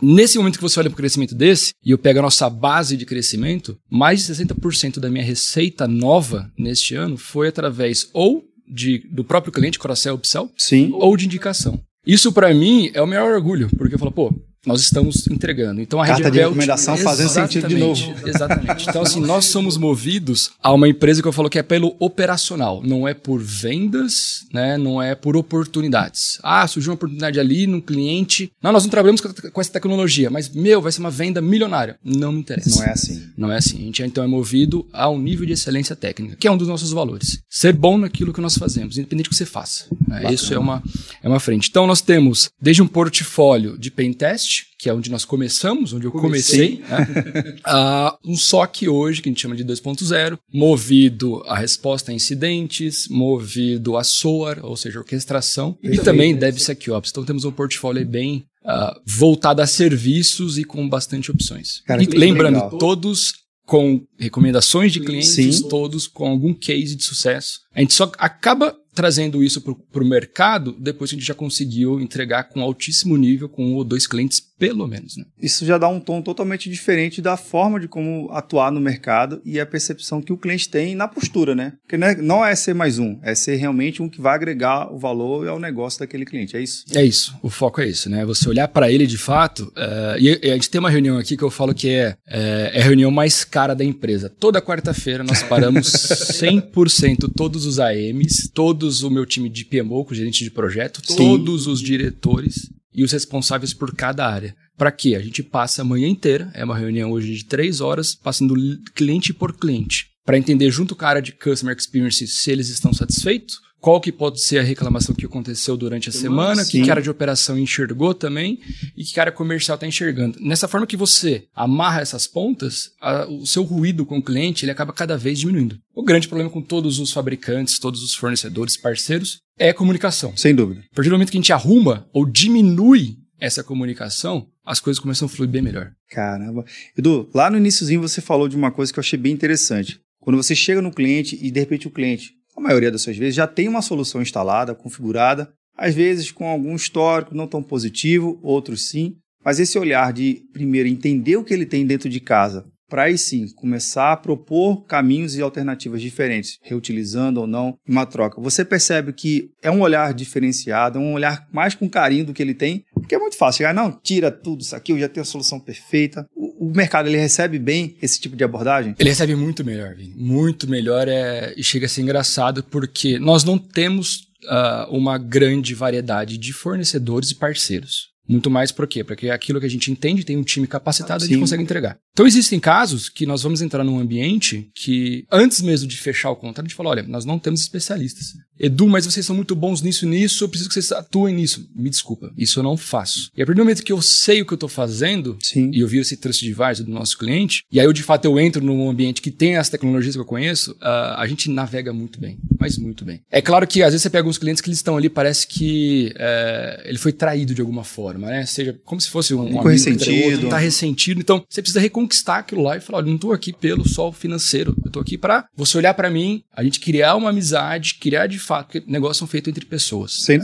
Nesse 0.02 0.38
momento 0.38 0.58
que 0.58 0.62
você 0.62 0.80
olha 0.80 0.90
para 0.90 0.96
o 0.96 0.98
crescimento 0.98 1.36
desse, 1.36 1.74
e 1.84 1.92
eu 1.92 1.98
pego 1.98 2.20
a 2.20 2.24
nossa 2.24 2.50
base 2.50 2.98
de 2.98 3.06
crescimento, 3.06 3.78
mais 3.90 4.26
de 4.26 4.34
60% 4.34 5.00
da 5.00 5.10
minha 5.10 5.24
receita 5.24 5.88
nova 5.88 6.52
neste 6.58 6.96
ano 6.96 7.18
foi 7.18 7.48
através 7.48 8.10
ou 8.14 8.44
de, 8.68 9.00
do 9.12 9.24
próprio 9.24 9.52
cliente, 9.52 9.80
Coracel 9.80 10.16
Upsell, 10.16 10.52
Sim. 10.58 10.92
ou 10.94 11.18
de 11.18 11.26
indicação. 11.26 11.80
Isso 12.06 12.32
para 12.32 12.54
mim 12.54 12.92
é 12.94 13.02
o 13.02 13.08
maior 13.08 13.34
orgulho, 13.34 13.70
porque 13.78 13.96
eu 13.96 14.00
falo, 14.00 14.12
pô, 14.12 14.34
nós 14.66 14.82
estamos 14.82 15.28
entregando. 15.28 15.82
Então 15.82 16.02
a 16.02 16.06
Carta 16.08 16.24
Red 16.24 16.32
de 16.32 16.38
Belt, 16.38 16.50
recomendação 16.50 16.98
fazendo 16.98 17.30
sentido 17.30 17.68
de 17.68 17.76
novo. 17.76 18.02
Exatamente. 18.26 18.90
Então 18.90 19.02
assim, 19.02 19.22
nós 19.22 19.46
somos 19.46 19.78
movidos 19.78 20.52
a 20.62 20.74
uma 20.74 20.88
empresa 20.88 21.22
que 21.22 21.28
eu 21.28 21.34
falo 21.34 21.50
que 21.50 21.60
é 21.60 21.64
pelo 21.64 21.96
operacional, 22.00 22.82
não 22.84 23.08
é 23.08 23.14
por 23.14 23.42
vendas, 23.42 24.46
né? 24.54 24.78
Não 24.78 25.02
é 25.02 25.16
por 25.16 25.38
oportunidades. 25.38 26.40
Ah, 26.44 26.68
surgiu 26.68 26.92
uma 26.92 26.96
oportunidade 26.96 27.40
ali 27.40 27.68
no 27.68 27.82
cliente. 27.82 28.52
Não, 28.62 28.72
nós 28.72 28.84
não 28.84 28.90
trabalhamos 28.90 29.22
com 29.22 29.62
essa 29.62 29.72
tecnologia, 29.72 30.30
mas 30.30 30.50
meu, 30.50 30.82
vai 30.82 30.92
ser 30.92 31.00
uma 31.00 31.12
venda 31.12 31.42
milionária. 31.42 31.98
Não 32.04 32.32
me 32.32 32.40
interessa. 32.40 32.80
Não 32.80 32.84
é 32.84 32.92
assim. 32.92 33.24
Não 33.38 33.52
é 33.52 33.58
assim. 33.58 33.78
A 33.78 33.82
gente 33.82 34.04
então 34.04 34.24
é 34.24 34.28
movido 34.28 34.88
a 34.92 35.10
um 35.10 35.20
nível 35.20 35.46
de 35.46 35.54
excelência 35.54 35.96
técnica, 35.96 36.36
que 36.36 36.48
é 36.48 36.52
um 36.52 36.58
dos 36.58 36.68
nossos 36.68 36.92
valores. 36.92 37.42
Ser 37.50 37.74
bom 37.74 37.98
naquilo 37.98 38.34
que 38.34 38.42
nós 38.42 38.58
fazemos, 38.58 38.98
independente 38.98 39.28
do 39.28 39.30
que 39.30 39.36
você 39.36 39.46
faça. 39.46 39.86
Né? 40.08 40.34
Isso 40.34 40.54
é 40.54 40.60
uma 40.60 40.84
é 41.22 41.30
uma 41.30 41.40
frente. 41.40 41.70
Então 41.70 41.88
nós 41.88 42.02
temos 42.02 42.50
desde 42.62 42.82
um 42.82 42.88
portfólio 42.88 43.78
de 43.78 43.92
pen 43.92 44.14
test, 44.14 44.59
que 44.80 44.88
é 44.88 44.94
onde 44.94 45.12
nós 45.12 45.26
começamos, 45.26 45.92
onde 45.92 46.06
eu 46.06 46.12
comecei, 46.12 46.78
comecei 46.78 46.90
né? 46.90 47.56
uh, 47.68 48.18
um 48.26 48.38
SOC 48.38 48.88
hoje, 48.88 49.22
que 49.22 49.28
a 49.28 49.32
gente 49.32 49.42
chama 49.42 49.56
de 49.56 49.66
2.0, 49.66 50.40
movido 50.54 51.44
a 51.48 51.58
resposta 51.58 52.12
a 52.12 52.16
incidentes, 52.16 53.10
movido 53.10 53.98
a 53.98 54.06
SOAR, 54.06 54.60
ou 54.64 54.78
seja, 54.78 55.00
orquestração, 55.00 55.78
e, 55.84 55.96
e 55.96 56.00
também 56.00 56.34
DevSecOps. 56.34 57.12
Então 57.12 57.26
temos 57.26 57.44
um 57.44 57.52
portfólio 57.52 58.08
bem 58.08 58.46
uh, 58.64 58.98
voltado 59.06 59.62
a 59.62 59.68
serviços 59.68 60.58
e 60.58 60.64
com 60.64 60.88
bastante 60.88 61.30
opções. 61.30 61.82
Cara, 61.86 62.02
e 62.02 62.06
lembrando, 62.06 62.56
legal. 62.56 62.78
todos 62.78 63.34
com 63.66 64.02
recomendações 64.18 64.94
de 64.94 65.02
clientes, 65.02 65.58
Sim. 65.58 65.68
todos 65.68 66.08
com 66.08 66.26
algum 66.26 66.54
case 66.54 66.96
de 66.96 67.04
sucesso. 67.04 67.60
A 67.76 67.82
gente 67.82 67.94
só 67.94 68.10
acaba 68.18 68.74
trazendo 68.94 69.44
isso 69.44 69.62
para 69.62 70.04
o 70.04 70.08
mercado 70.08 70.76
depois 70.80 71.10
que 71.10 71.16
a 71.16 71.20
gente 71.20 71.28
já 71.28 71.34
conseguiu 71.34 72.00
entregar 72.00 72.46
com 72.46 72.62
altíssimo 72.62 73.16
nível 73.18 73.48
com 73.48 73.66
um 73.66 73.76
ou 73.76 73.84
dois 73.84 74.08
clientes, 74.08 74.42
pelo 74.42 74.88
menos. 74.88 75.16
Né? 75.16 75.24
Isso 75.42 75.66
já 75.66 75.78
dá 75.78 75.88
um 75.88 76.00
tom 76.00 76.22
totalmente 76.22 76.70
diferente 76.70 77.22
da 77.22 77.38
forma 77.38 77.80
de 77.80 77.88
como 77.88 78.30
atuar 78.32 78.72
no 78.72 78.82
mercado 78.82 79.42
e 79.46 79.60
a 79.60 79.66
percepção 79.66 80.22
que 80.22 80.34
o 80.34 80.38
cliente 80.38 80.70
tem 80.70 80.96
na 80.96 81.08
postura, 81.08 81.56
né? 81.56 81.74
Porque 81.82 81.98
não 81.98 82.08
é, 82.08 82.16
não 82.16 82.46
é 82.46 82.56
ser 82.56 82.74
mais 82.74 83.00
um, 83.00 83.18
é 83.24 83.34
ser 83.36 83.56
realmente 83.56 84.02
um 84.02 84.10
que 84.10 84.20
vai 84.20 84.36
agregar 84.36 84.94
o 84.94 84.98
valor 84.98 85.48
ao 85.48 85.60
negócio 85.60 86.00
daquele 86.00 86.26
cliente, 86.26 86.58
é 86.58 86.62
isso? 86.62 86.84
É 86.94 87.04
isso, 87.04 87.38
o 87.42 87.50
foco 87.50 87.82
é 87.82 87.88
isso, 87.88 88.10
né? 88.10 88.26
Você 88.26 88.50
olhar 88.50 88.68
para 88.68 88.92
ele 88.92 89.08
de 89.08 89.18
fato, 89.18 89.72
uh, 89.78 90.20
e 90.20 90.50
a 90.50 90.54
gente 90.54 90.70
tem 90.70 90.80
uma 90.80 90.90
reunião 90.90 91.18
aqui 91.18 91.38
que 91.38 91.44
eu 91.44 91.50
falo 91.50 91.74
que 91.74 91.90
é, 91.90 92.16
é, 92.28 92.72
é 92.74 92.82
a 92.82 92.84
reunião 92.84 93.12
mais 93.12 93.44
cara 93.44 93.74
da 93.74 93.84
empresa. 93.84 94.30
Toda 94.30 94.62
quarta-feira 94.62 95.24
nós 95.24 95.42
paramos 95.44 95.88
100% 95.88 97.32
todos 97.36 97.66
os 97.66 97.80
AMs, 97.80 98.50
todos 98.54 98.79
todos 98.80 99.04
o 99.04 99.10
meu 99.10 99.26
time 99.26 99.50
de 99.50 99.66
PMO, 99.66 100.06
com 100.06 100.14
gerente 100.14 100.42
de 100.42 100.50
projeto, 100.50 101.02
Sim. 101.06 101.18
todos 101.18 101.68
os 101.68 101.82
diretores 101.82 102.72
e 102.94 103.04
os 103.04 103.12
responsáveis 103.12 103.74
por 103.74 103.94
cada 103.94 104.26
área. 104.26 104.56
Para 104.78 104.92
quê? 104.92 105.16
A 105.16 105.20
gente 105.20 105.44
passa 105.44 105.82
a 105.82 105.86
manhã 105.86 106.08
inteira, 106.08 106.50
é 106.56 106.64
uma 106.64 106.78
reunião 106.78 107.12
hoje 107.12 107.36
de 107.36 107.44
três 107.44 107.82
horas, 107.82 108.16
passando 108.16 108.56
cliente 108.96 109.34
por 109.34 109.58
cliente, 109.58 110.08
para 110.26 110.38
entender 110.38 110.72
junto 110.72 110.96
com 110.96 111.04
a 111.04 111.10
área 111.10 111.22
de 111.22 111.34
Customer 111.34 111.76
Experience 111.78 112.26
se 112.26 112.52
eles 112.52 112.70
estão 112.70 112.94
satisfeitos, 112.94 113.60
qual 113.80 114.00
que 114.02 114.12
pode 114.12 114.42
ser 114.42 114.60
a 114.60 114.64
reclamação 114.64 115.16
que 115.16 115.26
aconteceu 115.26 115.78
durante 115.78 116.10
a 116.10 116.12
semana, 116.12 116.64
Sim. 116.64 116.72
que 116.82 116.88
cara 116.88 117.02
de 117.02 117.10
operação 117.10 117.58
enxergou 117.58 118.14
também 118.14 118.60
e 118.96 119.04
que 119.04 119.14
cara 119.14 119.32
comercial 119.32 119.76
está 119.76 119.88
enxergando. 119.88 120.38
Nessa 120.40 120.68
forma 120.68 120.86
que 120.86 120.98
você 120.98 121.46
amarra 121.56 122.02
essas 122.02 122.28
pontas, 122.28 122.92
a, 123.02 123.26
o 123.28 123.46
seu 123.46 123.64
ruído 123.64 124.06
com 124.06 124.18
o 124.18 124.24
cliente 124.24 124.66
ele 124.66 124.72
acaba 124.72 124.94
cada 124.94 125.18
vez 125.18 125.40
diminuindo. 125.40 125.80
O 125.94 126.04
grande 126.04 126.28
problema 126.28 126.50
com 126.50 126.62
todos 126.62 127.00
os 127.00 127.12
fabricantes, 127.12 127.80
todos 127.80 128.04
os 128.04 128.14
fornecedores, 128.16 128.78
parceiros, 128.78 129.40
é 129.58 129.70
a 129.70 129.74
comunicação. 129.74 130.36
Sem 130.36 130.54
dúvida. 130.54 130.82
A 130.92 130.96
partir 130.96 131.10
do 131.10 131.14
momento 131.14 131.32
que 131.32 131.38
a 131.38 131.42
gente 131.42 131.54
arruma 131.54 132.08
ou 132.14 132.26
diminui 132.26 133.18
essa 133.40 133.64
comunicação, 133.64 134.48
as 134.66 134.80
coisas 134.80 135.00
começam 135.00 135.26
a 135.26 135.30
fluir 135.30 135.50
bem 135.50 135.62
melhor. 135.62 135.92
Caramba. 136.10 136.66
Edu, 136.98 137.30
lá 137.34 137.50
no 137.50 137.58
iníciozinho 137.58 138.02
você 138.02 138.22
falou 138.22 138.48
de 138.48 138.56
uma 138.56 138.72
coisa 138.72 138.92
que 138.92 139.00
eu 139.00 139.02
achei 139.02 139.18
bem 139.18 139.34
interessante. 139.34 140.00
Quando 140.20 140.38
você 140.38 140.54
chega 140.54 140.82
no 140.82 140.92
cliente 140.92 141.38
e 141.42 141.50
de 141.50 141.60
repente 141.60 141.88
o 141.88 141.92
cliente 141.92 142.34
a 142.60 142.62
maioria 142.62 142.92
das 142.92 143.02
suas 143.02 143.18
vezes, 143.18 143.36
já 143.36 143.48
tem 143.48 143.68
uma 143.68 143.82
solução 143.82 144.22
instalada, 144.22 144.76
configurada, 144.76 145.52
às 145.76 145.96
vezes 145.96 146.32
com 146.32 146.48
algum 146.48 146.76
histórico 146.76 147.34
não 147.34 147.48
tão 147.48 147.64
positivo, 147.64 148.40
outros 148.44 148.90
sim, 148.90 149.16
mas 149.44 149.60
esse 149.60 149.80
olhar 149.80 150.12
de 150.12 150.44
primeiro 150.52 150.90
entender 150.90 151.38
o 151.38 151.44
que 151.44 151.54
ele 151.54 151.66
tem 151.66 151.86
dentro 151.86 152.10
de 152.10 152.20
casa, 152.20 152.66
para 152.90 153.04
aí 153.04 153.18
sim 153.18 153.48
começar 153.56 154.12
a 154.12 154.18
propor 154.18 154.84
caminhos 154.86 155.36
e 155.36 155.42
alternativas 155.42 156.02
diferentes, 156.02 156.58
reutilizando 156.62 157.42
ou 157.42 157.48
não, 157.48 157.78
uma 157.88 158.06
troca. 158.06 158.42
Você 158.42 158.66
percebe 158.66 159.14
que 159.14 159.52
é 159.62 159.70
um 159.70 159.82
olhar 159.82 160.14
diferenciado, 160.14 160.98
é 160.98 161.02
um 161.02 161.14
olhar 161.14 161.48
mais 161.52 161.76
com 161.76 161.90
carinho 161.90 162.26
do 162.26 162.34
que 162.34 162.42
ele 162.42 162.54
tem, 162.54 162.84
porque 162.94 163.16
é 163.16 163.20
muito 163.20 163.38
fácil 163.38 163.60
chegar, 163.60 163.74
não, 163.74 163.92
tira 163.92 164.32
tudo 164.32 164.62
isso 164.62 164.76
aqui, 164.76 164.92
eu 164.92 165.00
já 165.00 165.08
tenho 165.08 165.22
a 165.22 165.26
solução 165.26 165.60
perfeita 165.60 166.28
o 166.60 166.66
mercado 166.76 167.08
ele 167.08 167.18
recebe 167.18 167.58
bem 167.58 167.96
esse 168.02 168.20
tipo 168.20 168.36
de 168.36 168.44
abordagem? 168.44 168.94
Ele 169.00 169.10
recebe 169.10 169.34
muito 169.34 169.64
melhor, 169.64 169.96
Vini. 169.96 170.14
Muito 170.16 170.70
melhor 170.70 171.08
é, 171.08 171.54
e 171.56 171.64
chega 171.64 171.86
a 171.86 171.90
ser 171.90 172.02
engraçado 172.02 172.64
porque 172.64 173.18
nós 173.18 173.46
não 173.46 173.58
temos 173.58 174.28
uh, 174.44 174.92
uma 174.92 175.18
grande 175.18 175.74
variedade 175.74 176.38
de 176.38 176.52
fornecedores 176.52 177.32
e 177.32 177.36
parceiros. 177.36 178.10
Muito 178.30 178.52
mais 178.52 178.72
por 178.72 178.88
quê? 178.88 179.04
Porque 179.04 179.32
aquilo 179.32 179.60
que 179.60 179.66
a 179.66 179.70
gente 179.70 179.92
entende 179.92 180.24
tem 180.24 180.38
um 180.38 180.44
time 180.44 180.68
capacitado, 180.68 181.24
ah, 181.24 181.26
a 181.26 181.28
gente 181.28 181.40
consegue 181.40 181.64
entregar. 181.64 181.98
Então 182.12 182.28
existem 182.28 182.60
casos 182.60 183.10
que 183.10 183.26
nós 183.26 183.42
vamos 183.42 183.60
entrar 183.60 183.84
num 183.84 183.98
ambiente 183.98 184.70
que, 184.76 185.26
antes 185.32 185.62
mesmo 185.62 185.88
de 185.88 185.98
fechar 185.98 186.30
o 186.30 186.36
contrato, 186.36 186.66
a 186.66 186.70
gente 186.70 186.76
fala: 186.76 186.92
olha, 186.92 187.04
nós 187.04 187.26
não 187.26 187.40
temos 187.40 187.60
especialistas. 187.60 188.34
Edu, 188.60 188.88
mas 188.88 189.06
vocês 189.06 189.26
são 189.26 189.36
muito 189.36 189.56
bons 189.56 189.82
nisso 189.82 190.06
e 190.06 190.10
nisso, 190.10 190.44
eu 190.44 190.50
preciso 190.50 190.70
que 190.70 190.74
vocês 190.74 190.92
atuem 190.92 191.36
nisso. 191.36 191.70
Me 191.74 191.90
desculpa, 191.90 192.32
isso 192.38 192.60
eu 192.60 192.64
não 192.64 192.76
faço. 192.76 193.32
E 193.36 193.42
a 193.42 193.46
partir 193.46 193.58
do 193.58 193.64
momento 193.64 193.84
que 193.84 193.92
eu 193.92 194.02
sei 194.02 194.42
o 194.42 194.46
que 194.46 194.54
eu 194.54 194.58
estou 194.58 194.70
fazendo, 194.70 195.38
Sim. 195.42 195.72
e 195.74 195.80
eu 195.80 195.88
vi 195.88 196.00
esse 196.00 196.18
trust 196.18 196.46
advisor 196.46 196.86
do 196.86 196.92
nosso 196.92 197.18
cliente, 197.18 197.64
e 197.72 197.80
aí 197.80 197.86
eu 197.86 197.94
de 197.94 198.04
fato 198.04 198.26
eu 198.26 198.40
entro 198.40 198.64
num 198.64 198.90
ambiente 198.90 199.22
que 199.22 199.32
tem 199.32 199.56
as 199.56 199.70
tecnologias 199.70 200.16
que 200.16 200.22
eu 200.22 200.26
conheço, 200.26 200.72
uh, 200.74 201.16
a 201.16 201.26
gente 201.28 201.50
navega 201.50 201.94
muito 201.94 202.20
bem, 202.20 202.38
mas 202.60 202.78
muito 202.78 203.06
bem. 203.06 203.22
É 203.32 203.42
claro 203.42 203.66
que 203.66 203.82
às 203.82 203.92
vezes 203.92 204.02
você 204.02 204.10
pega 204.10 204.22
alguns 204.22 204.38
clientes 204.38 204.62
que 204.62 204.70
eles 204.70 204.80
estão 204.80 204.98
ali, 204.98 205.10
parece 205.10 205.48
que 205.48 206.14
uh, 206.16 206.82
ele 206.86 206.98
foi 206.98 207.14
traído 207.14 207.54
de 207.54 207.62
alguma 207.62 207.84
forma, 207.84 208.28
né? 208.28 208.46
Seja 208.46 208.78
como 208.84 209.00
se 209.00 209.10
fosse 209.10 209.34
um, 209.34 209.40
um 209.40 209.48
amigo 209.48 209.68
ressentido. 209.70 210.34
Outro, 210.34 210.50
tá 210.50 210.58
ressentido. 210.58 211.22
Então 211.22 211.44
você 211.50 211.62
precisa 211.62 211.80
reconquistar 211.80 212.40
aquilo 212.40 212.62
lá 212.62 212.76
e 212.76 212.82
falar: 212.82 213.00
olha, 213.00 213.08
não 213.08 213.16
estou 213.16 213.32
aqui 213.32 213.54
pelo 213.54 213.88
sol 213.88 214.12
financeiro, 214.12 214.76
eu 214.84 214.88
estou 214.88 215.02
aqui 215.02 215.18
para 215.18 215.46
você 215.56 215.78
olhar 215.78 215.94
para 215.94 216.10
mim, 216.10 216.44
a 216.54 216.64
gente 216.64 216.80
criar 216.80 217.16
uma 217.16 217.30
amizade, 217.30 217.96
criar 217.96 218.28
de 218.28 218.38
fato, 218.50 218.72
porque 218.72 218.92
negócios 218.92 219.18
são 219.18 219.28
feitos 219.28 219.52
entre 219.52 219.66
pessoas. 219.66 220.24
Sim. 220.24 220.40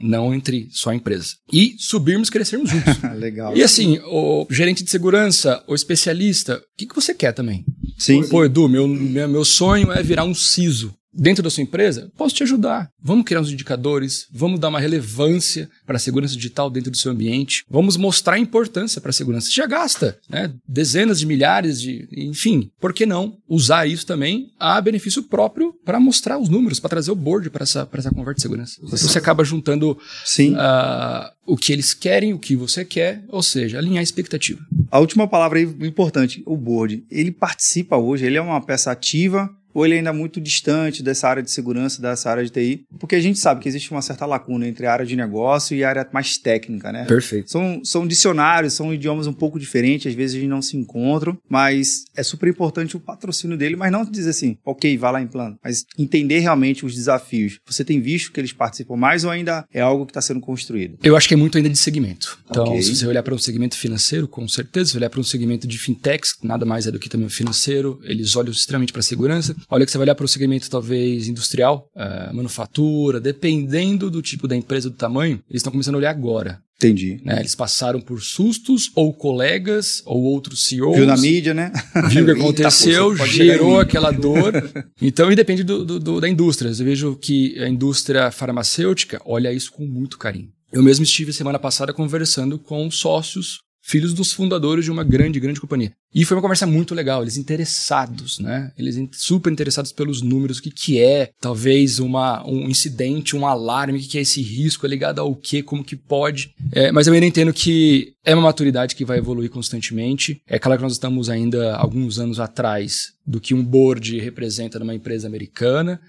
Não 0.00 0.34
entre 0.34 0.68
só 0.70 0.92
empresas. 0.94 1.36
E 1.52 1.76
subirmos, 1.78 2.30
crescermos 2.30 2.70
juntos. 2.70 2.94
Legal. 3.16 3.54
E 3.54 3.62
assim, 3.62 3.98
o 4.04 4.46
gerente 4.50 4.82
de 4.82 4.90
segurança, 4.90 5.62
o 5.66 5.74
especialista, 5.74 6.56
o 6.56 6.60
que, 6.78 6.86
que 6.86 6.94
você 6.94 7.12
quer 7.14 7.32
também? 7.32 7.64
Sim. 7.98 8.26
Pô, 8.28 8.44
Edu, 8.44 8.66
meu, 8.66 8.88
meu, 8.88 9.28
meu 9.28 9.44
sonho 9.44 9.92
é 9.92 10.02
virar 10.02 10.24
um 10.24 10.34
CISO. 10.34 10.94
Dentro 11.12 11.42
da 11.42 11.50
sua 11.50 11.62
empresa, 11.62 12.10
posso 12.16 12.34
te 12.34 12.42
ajudar. 12.42 12.90
Vamos 13.02 13.24
criar 13.24 13.40
uns 13.40 13.50
indicadores, 13.50 14.26
vamos 14.32 14.60
dar 14.60 14.68
uma 14.68 14.80
relevância 14.80 15.68
para 15.86 15.96
a 15.96 16.00
segurança 16.00 16.34
digital 16.34 16.70
dentro 16.70 16.90
do 16.90 16.96
seu 16.96 17.12
ambiente, 17.12 17.64
vamos 17.68 17.96
mostrar 17.96 18.34
a 18.34 18.38
importância 18.38 19.00
para 19.00 19.10
a 19.10 19.12
segurança. 19.12 19.48
Você 19.48 19.54
já 19.54 19.66
gasta 19.66 20.18
né, 20.28 20.52
dezenas 20.66 21.18
de 21.18 21.26
milhares 21.26 21.80
de. 21.80 22.08
Enfim, 22.12 22.70
por 22.80 22.92
que 22.92 23.06
não 23.06 23.36
usar 23.48 23.86
isso 23.86 24.06
também 24.06 24.50
a 24.58 24.80
benefício 24.80 25.22
próprio 25.22 25.74
para 25.84 26.00
mostrar 26.00 26.38
os 26.38 26.48
números, 26.48 26.80
para 26.80 26.90
trazer 26.90 27.10
o 27.10 27.16
board 27.16 27.50
para 27.50 27.62
essa, 27.62 27.88
essa 27.92 28.10
conversa 28.10 28.36
de 28.36 28.42
segurança? 28.42 28.80
Então 28.82 28.96
você 28.96 29.18
acaba 29.18 29.44
juntando 29.44 29.98
Sim. 30.24 30.54
Uh, 30.54 31.40
o 31.46 31.56
que 31.56 31.72
eles 31.72 31.92
querem, 31.92 32.32
o 32.32 32.38
que 32.38 32.54
você 32.54 32.84
quer, 32.84 33.24
ou 33.28 33.42
seja, 33.42 33.78
alinhar 33.78 34.00
a 34.00 34.02
expectativa. 34.02 34.60
A 34.90 35.00
última 35.00 35.26
palavra 35.26 35.58
aí 35.58 35.64
importante, 35.64 36.42
o 36.46 36.56
board. 36.56 37.04
Ele 37.10 37.32
participa 37.32 37.96
hoje, 37.96 38.24
ele 38.24 38.36
é 38.36 38.40
uma 38.40 38.60
peça 38.60 38.92
ativa 38.92 39.50
ou 39.72 39.84
ele 39.84 39.94
é 39.94 39.98
ainda 39.98 40.12
muito 40.12 40.40
distante 40.40 41.02
dessa 41.02 41.28
área 41.28 41.42
de 41.42 41.50
segurança, 41.50 42.00
dessa 42.00 42.30
área 42.30 42.44
de 42.44 42.50
TI? 42.50 42.84
Porque 42.98 43.14
a 43.14 43.20
gente 43.20 43.38
sabe 43.38 43.60
que 43.60 43.68
existe 43.68 43.90
uma 43.90 44.02
certa 44.02 44.26
lacuna 44.26 44.66
entre 44.66 44.86
a 44.86 44.92
área 44.92 45.06
de 45.06 45.16
negócio 45.16 45.76
e 45.76 45.84
a 45.84 45.88
área 45.88 46.08
mais 46.12 46.36
técnica, 46.36 46.92
né? 46.92 47.04
Perfeito. 47.04 47.50
São, 47.50 47.80
são 47.84 48.06
dicionários, 48.06 48.74
são 48.74 48.92
idiomas 48.92 49.26
um 49.26 49.32
pouco 49.32 49.58
diferentes, 49.58 50.06
às 50.06 50.14
vezes 50.14 50.36
a 50.36 50.40
gente 50.40 50.48
não 50.48 50.62
se 50.62 50.76
encontram, 50.76 51.38
mas 51.48 52.04
é 52.16 52.22
super 52.22 52.48
importante 52.48 52.96
o 52.96 53.00
patrocínio 53.00 53.56
dele, 53.56 53.76
mas 53.76 53.92
não 53.92 54.04
dizer 54.04 54.30
assim, 54.30 54.56
ok, 54.64 54.96
vá 54.96 55.10
lá 55.10 55.20
em 55.20 55.26
plano, 55.26 55.56
mas 55.62 55.84
entender 55.98 56.40
realmente 56.40 56.84
os 56.84 56.94
desafios. 56.94 57.58
Você 57.66 57.84
tem 57.84 58.00
visto 58.00 58.32
que 58.32 58.40
eles 58.40 58.52
participam 58.52 58.96
mais 58.96 59.24
ou 59.24 59.30
ainda 59.30 59.64
é 59.72 59.80
algo 59.80 60.06
que 60.06 60.10
está 60.10 60.20
sendo 60.20 60.40
construído? 60.40 60.98
Eu 61.02 61.16
acho 61.16 61.28
que 61.28 61.34
é 61.34 61.36
muito 61.36 61.56
ainda 61.56 61.68
de 61.68 61.78
segmento. 61.78 62.38
Então, 62.48 62.64
okay. 62.64 62.82
se 62.82 62.96
você 62.96 63.06
olhar 63.06 63.22
para 63.22 63.34
um 63.34 63.38
segmento 63.38 63.76
financeiro, 63.76 64.26
com 64.26 64.46
certeza, 64.48 64.86
se 64.86 64.92
você 64.92 64.98
olhar 64.98 65.10
para 65.10 65.20
um 65.20 65.24
segmento 65.24 65.66
de 65.66 65.78
fintechs, 65.78 66.34
nada 66.42 66.64
mais 66.64 66.86
é 66.86 66.90
do 66.90 66.98
que 66.98 67.08
também 67.08 67.26
o 67.26 67.30
financeiro, 67.30 68.00
eles 68.04 68.36
olham 68.36 68.52
extremamente 68.52 68.92
para 68.92 69.00
a 69.00 69.04
segurança. 69.04 69.54
Olha 69.68 69.84
que 69.84 69.90
você 69.90 69.98
vai 69.98 70.04
olhar 70.04 70.14
para 70.14 70.24
o 70.24 70.28
segmento 70.28 70.70
talvez 70.70 71.28
industrial, 71.28 71.88
uh, 71.94 72.34
manufatura, 72.34 73.20
dependendo 73.20 74.10
do 74.10 74.22
tipo 74.22 74.46
da 74.48 74.56
empresa, 74.56 74.90
do 74.90 74.96
tamanho, 74.96 75.42
eles 75.48 75.60
estão 75.60 75.72
começando 75.72 75.96
a 75.96 75.98
olhar 75.98 76.10
agora. 76.10 76.60
Entendi. 76.76 77.20
Né? 77.22 77.40
Eles 77.40 77.54
passaram 77.54 78.00
por 78.00 78.22
sustos, 78.22 78.90
ou 78.94 79.12
colegas, 79.12 80.02
ou 80.06 80.22
outros 80.22 80.64
CEOs. 80.64 80.96
Viu 80.96 81.06
na 81.06 81.16
mídia, 81.16 81.52
né? 81.52 81.70
Viu 82.08 82.22
o 82.22 82.24
que 82.24 82.32
aconteceu, 82.40 83.12
Eita, 83.12 83.26
gerou 83.26 83.78
aquela 83.78 84.10
dor. 84.10 84.54
Então, 85.00 85.30
independe 85.30 85.62
do, 85.62 85.84
do, 85.84 86.00
do, 86.00 86.20
da 86.22 86.28
indústria. 86.28 86.70
Eu 86.70 86.74
vejo 86.74 87.16
que 87.16 87.58
a 87.58 87.68
indústria 87.68 88.30
farmacêutica 88.30 89.20
olha 89.26 89.52
isso 89.52 89.70
com 89.70 89.84
muito 89.84 90.16
carinho. 90.16 90.48
Eu 90.72 90.82
mesmo 90.82 91.02
estive 91.02 91.34
semana 91.34 91.58
passada 91.58 91.92
conversando 91.92 92.58
com 92.58 92.90
sócios 92.90 93.58
filhos 93.90 94.14
dos 94.14 94.32
fundadores 94.32 94.84
de 94.84 94.90
uma 94.90 95.02
grande, 95.02 95.40
grande 95.40 95.60
companhia. 95.60 95.92
E 96.14 96.24
foi 96.24 96.36
uma 96.36 96.42
conversa 96.42 96.66
muito 96.66 96.94
legal, 96.94 97.22
eles 97.22 97.36
interessados, 97.36 98.38
né? 98.38 98.72
Eles 98.78 98.96
super 99.12 99.52
interessados 99.52 99.92
pelos 99.92 100.22
números, 100.22 100.58
o 100.58 100.62
que, 100.62 100.70
que 100.70 101.00
é, 101.00 101.30
talvez, 101.40 101.98
uma, 101.98 102.44
um 102.46 102.68
incidente, 102.68 103.36
um 103.36 103.46
alarme, 103.46 103.98
o 103.98 104.00
que, 104.00 104.08
que 104.08 104.18
é 104.18 104.20
esse 104.20 104.42
risco, 104.42 104.86
é 104.86 104.88
ligado 104.88 105.20
ao 105.20 105.34
quê, 105.34 105.62
como 105.62 105.84
que 105.84 105.96
pode. 105.96 106.52
É, 106.72 106.90
mas 106.92 107.06
eu 107.06 107.14
ainda 107.14 107.26
entendo 107.26 107.52
que 107.52 108.12
é 108.24 108.34
uma 108.34 108.42
maturidade 108.42 108.94
que 108.94 109.04
vai 109.04 109.18
evoluir 109.18 109.50
constantemente. 109.50 110.40
É 110.46 110.58
claro 110.58 110.78
que 110.78 110.84
nós 110.84 110.92
estamos 110.92 111.28
ainda 111.28 111.76
alguns 111.76 112.18
anos 112.18 112.38
atrás 112.38 113.12
do 113.26 113.40
que 113.40 113.54
um 113.54 113.64
board 113.64 114.18
representa 114.18 114.78
numa 114.78 114.94
empresa 114.94 115.28
americana, 115.28 116.00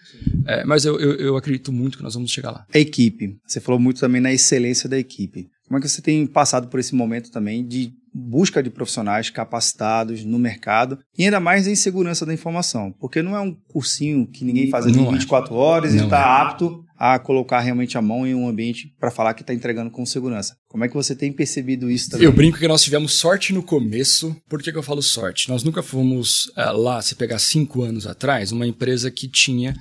é, 0.48 0.64
mas 0.66 0.86
eu, 0.86 1.00
eu, 1.00 1.14
eu 1.16 1.38
acredito 1.38 1.72
muito 1.72 1.98
que 1.98 2.04
nós 2.04 2.16
vamos 2.16 2.32
chegar 2.32 2.52
lá. 2.52 2.66
A 2.74 2.80
equipe, 2.80 3.38
você 3.46 3.60
falou 3.60 3.80
muito 3.80 4.00
também 4.00 4.20
na 4.20 4.34
excelência 4.34 4.90
da 4.90 4.98
equipe. 4.98 5.48
Como 5.72 5.78
é 5.78 5.82
que 5.82 5.88
você 5.88 6.02
tem 6.02 6.28
passado 6.28 6.68
por 6.68 6.82
esse 6.82 6.94
momento 6.94 7.32
também 7.32 7.66
de 7.66 7.94
busca 8.14 8.62
de 8.62 8.70
profissionais 8.70 9.30
capacitados 9.30 10.26
no 10.26 10.38
mercado 10.38 11.00
e 11.18 11.24
ainda 11.24 11.40
mais 11.40 11.66
em 11.66 11.76
segurança 11.76 12.26
da 12.26 12.34
informação? 12.34 12.94
Porque 13.00 13.22
não 13.22 13.38
é 13.38 13.40
um 13.40 13.56
cursinho 13.70 14.28
que 14.28 14.44
ninguém 14.44 14.70
faz 14.70 14.86
ali 14.86 15.00
em 15.00 15.10
24 15.10 15.56
é. 15.56 15.58
horas 15.58 15.94
não 15.94 16.02
e 16.02 16.04
está 16.04 16.20
é. 16.20 16.42
apto 16.42 16.84
a 16.98 17.18
colocar 17.18 17.62
realmente 17.62 17.98
a 17.98 18.02
mão 18.02 18.28
em 18.28 18.36
um 18.36 18.50
ambiente 18.50 18.94
para 19.00 19.10
falar 19.10 19.34
que 19.34 19.44
está 19.44 19.54
entregando 19.54 19.90
com 19.90 20.06
segurança. 20.06 20.58
Como 20.68 20.84
é 20.84 20.90
que 20.90 20.94
você 20.94 21.16
tem 21.16 21.32
percebido 21.32 21.90
isso 21.90 22.10
também? 22.10 22.26
Eu 22.26 22.34
brinco 22.34 22.58
que 22.58 22.68
nós 22.68 22.84
tivemos 22.84 23.14
sorte 23.14 23.54
no 23.54 23.64
começo. 23.64 24.36
Por 24.50 24.62
que, 24.62 24.74
que 24.74 24.78
eu 24.78 24.84
falo 24.84 25.02
sorte? 25.02 25.48
Nós 25.48 25.64
nunca 25.64 25.82
fomos 25.82 26.52
é, 26.58 26.66
lá, 26.66 27.02
se 27.02 27.16
pegar 27.16 27.40
cinco 27.40 27.82
anos 27.82 28.06
atrás, 28.06 28.52
uma 28.52 28.68
empresa 28.68 29.10
que 29.10 29.26
tinha 29.26 29.74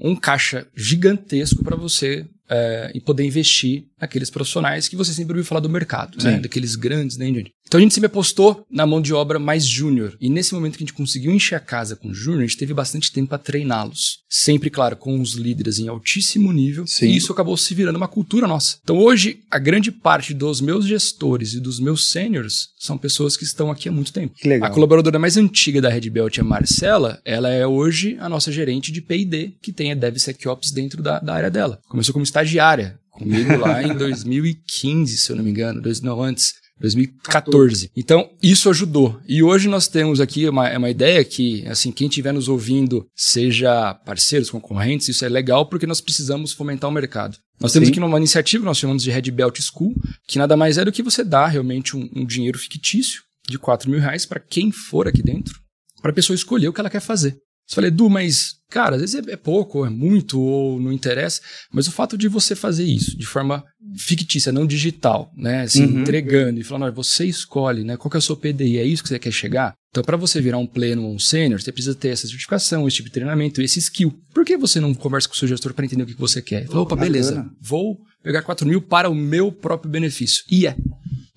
um 0.00 0.16
caixa 0.16 0.66
gigantesco 0.74 1.62
para 1.62 1.76
você 1.76 2.26
é, 2.50 2.90
e 2.92 3.00
poder 3.00 3.24
investir 3.24 3.86
naqueles 4.00 4.30
profissionais 4.30 4.88
que 4.88 4.96
você 4.96 5.12
sempre 5.12 5.32
ouviu 5.32 5.44
falar 5.44 5.60
do 5.60 5.68
mercado, 5.68 6.22
né? 6.22 6.38
daqueles 6.40 6.74
grandes, 6.74 7.16
né? 7.16 7.28
Então 7.68 7.78
a 7.78 7.82
gente 7.82 7.92
sempre 7.92 8.06
apostou 8.06 8.64
na 8.70 8.86
mão 8.86 9.00
de 9.00 9.12
obra 9.12 9.38
mais 9.38 9.66
júnior. 9.66 10.16
E 10.18 10.30
nesse 10.30 10.54
momento 10.54 10.78
que 10.78 10.82
a 10.82 10.86
gente 10.86 10.94
conseguiu 10.94 11.30
encher 11.30 11.54
a 11.54 11.60
casa 11.60 11.94
com 11.94 12.14
júnior, 12.14 12.40
a 12.40 12.46
gente 12.46 12.56
teve 12.56 12.72
bastante 12.72 13.12
tempo 13.12 13.28
para 13.28 13.38
treiná-los. 13.38 14.20
Sempre, 14.28 14.70
claro, 14.70 14.96
com 14.96 15.20
os 15.20 15.34
líderes 15.34 15.78
em 15.78 15.86
altíssimo 15.86 16.50
nível. 16.50 16.86
Sim. 16.86 17.08
E 17.08 17.16
isso 17.16 17.30
acabou 17.30 17.56
se 17.56 17.74
virando 17.74 17.96
uma 17.96 18.08
cultura 18.08 18.46
nossa. 18.46 18.78
Então 18.82 18.96
hoje, 18.96 19.40
a 19.50 19.58
grande 19.58 19.92
parte 19.92 20.32
dos 20.32 20.62
meus 20.62 20.86
gestores 20.86 21.52
e 21.52 21.60
dos 21.60 21.78
meus 21.78 22.10
seniors 22.10 22.70
são 22.78 22.96
pessoas 22.96 23.36
que 23.36 23.44
estão 23.44 23.70
aqui 23.70 23.88
há 23.88 23.92
muito 23.92 24.12
tempo. 24.12 24.34
Que 24.34 24.48
legal. 24.48 24.70
A 24.70 24.72
colaboradora 24.72 25.18
mais 25.18 25.36
antiga 25.36 25.80
da 25.80 25.90
Red 25.90 26.08
Belt, 26.08 26.38
a 26.38 26.44
Marcela, 26.44 27.20
ela 27.24 27.50
é 27.50 27.66
hoje 27.66 28.16
a 28.18 28.28
nossa 28.30 28.50
gerente 28.50 28.90
de 28.90 29.02
P&D, 29.02 29.52
que 29.60 29.72
tem 29.72 29.92
a 29.92 29.94
DevSecOps 29.94 30.70
dentro 30.70 31.02
da, 31.02 31.18
da 31.18 31.34
área 31.34 31.50
dela. 31.50 31.78
Começou 31.88 32.14
como 32.14 32.24
estagiária 32.24 32.98
comigo 33.18 33.56
lá 33.56 33.82
em 33.82 33.94
2015, 33.98 35.16
se 35.16 35.30
eu 35.30 35.36
não 35.36 35.44
me 35.44 35.50
engano, 35.50 35.82
dois, 35.82 36.00
não, 36.00 36.22
antes. 36.22 36.54
2014. 36.80 37.90
Então, 37.96 38.30
isso 38.42 38.70
ajudou. 38.70 39.20
E 39.26 39.42
hoje 39.42 39.68
nós 39.68 39.88
temos 39.88 40.20
aqui 40.20 40.48
uma, 40.48 40.76
uma 40.78 40.90
ideia 40.90 41.24
que, 41.24 41.66
assim, 41.66 41.90
quem 41.90 42.06
estiver 42.06 42.32
nos 42.32 42.48
ouvindo, 42.48 43.06
seja 43.16 43.94
parceiros, 43.94 44.50
concorrentes, 44.50 45.08
isso 45.08 45.24
é 45.24 45.28
legal 45.28 45.66
porque 45.66 45.86
nós 45.86 46.00
precisamos 46.00 46.52
fomentar 46.52 46.88
o 46.88 46.92
mercado. 46.92 47.36
Nós 47.60 47.72
temos 47.72 47.88
Sim. 47.88 47.92
aqui 47.92 48.00
uma 48.00 48.16
iniciativa 48.16 48.62
que 48.62 48.66
nós 48.66 48.78
chamamos 48.78 49.02
de 49.02 49.10
Red 49.10 49.30
Belt 49.32 49.58
School, 49.60 49.92
que 50.26 50.38
nada 50.38 50.56
mais 50.56 50.78
é 50.78 50.84
do 50.84 50.92
que 50.92 51.02
você 51.02 51.24
dar 51.24 51.48
realmente 51.48 51.96
um, 51.96 52.08
um 52.14 52.24
dinheiro 52.24 52.58
fictício 52.58 53.22
de 53.48 53.58
4 53.58 53.90
mil 53.90 53.98
reais 53.98 54.24
para 54.24 54.38
quem 54.40 54.70
for 54.70 55.08
aqui 55.08 55.22
dentro, 55.22 55.58
para 56.00 56.12
a 56.12 56.14
pessoa 56.14 56.34
escolher 56.34 56.68
o 56.68 56.72
que 56.72 56.80
ela 56.80 56.90
quer 56.90 57.00
fazer. 57.00 57.36
Você 57.66 57.74
fala, 57.74 57.88
Edu, 57.88 58.08
mas, 58.08 58.54
cara, 58.70 58.96
às 58.96 59.00
vezes 59.00 59.26
é, 59.26 59.32
é 59.32 59.36
pouco, 59.36 59.78
ou 59.78 59.86
é 59.86 59.90
muito, 59.90 60.40
ou 60.40 60.80
não 60.80 60.92
interessa. 60.92 61.40
Mas 61.72 61.88
o 61.88 61.92
fato 61.92 62.16
de 62.16 62.28
você 62.28 62.54
fazer 62.54 62.84
isso 62.84 63.16
de 63.16 63.26
forma 63.26 63.64
fictícia, 63.96 64.52
não 64.52 64.66
digital, 64.66 65.32
né? 65.36 65.62
Assim, 65.62 65.84
uhum. 65.84 66.00
entregando 66.02 66.60
e 66.60 66.64
falando, 66.64 66.94
você 66.94 67.24
escolhe, 67.24 67.84
né? 67.84 67.96
Qual 67.96 68.10
que 68.10 68.16
é 68.16 68.18
o 68.18 68.22
seu 68.22 68.36
PDI? 68.36 68.78
É 68.78 68.84
isso 68.84 69.02
que 69.02 69.08
você 69.08 69.18
quer 69.18 69.32
chegar? 69.32 69.74
Então, 69.90 70.04
para 70.04 70.16
você 70.16 70.40
virar 70.40 70.58
um 70.58 70.66
pleno 70.66 71.04
ou 71.04 71.14
um 71.14 71.18
sênior, 71.18 71.60
você 71.60 71.72
precisa 71.72 71.94
ter 71.94 72.08
essa 72.08 72.26
certificação, 72.26 72.86
esse 72.86 72.96
tipo 72.96 73.08
de 73.08 73.14
treinamento, 73.14 73.62
esse 73.62 73.78
skill. 73.78 74.12
Por 74.34 74.44
que 74.44 74.56
você 74.56 74.80
não 74.80 74.92
conversa 74.92 75.28
com 75.28 75.34
o 75.34 75.36
seu 75.36 75.48
gestor 75.48 75.72
para 75.72 75.84
entender 75.84 76.02
o 76.02 76.06
que 76.06 76.14
você 76.14 76.42
quer? 76.42 76.66
Fala, 76.66 76.82
opa, 76.82 76.94
beleza, 76.94 77.48
vou 77.60 77.98
pegar 78.22 78.42
4 78.42 78.66
mil 78.66 78.82
para 78.82 79.08
o 79.08 79.14
meu 79.14 79.50
próprio 79.50 79.90
benefício. 79.90 80.44
E 80.50 80.66
é 80.66 80.76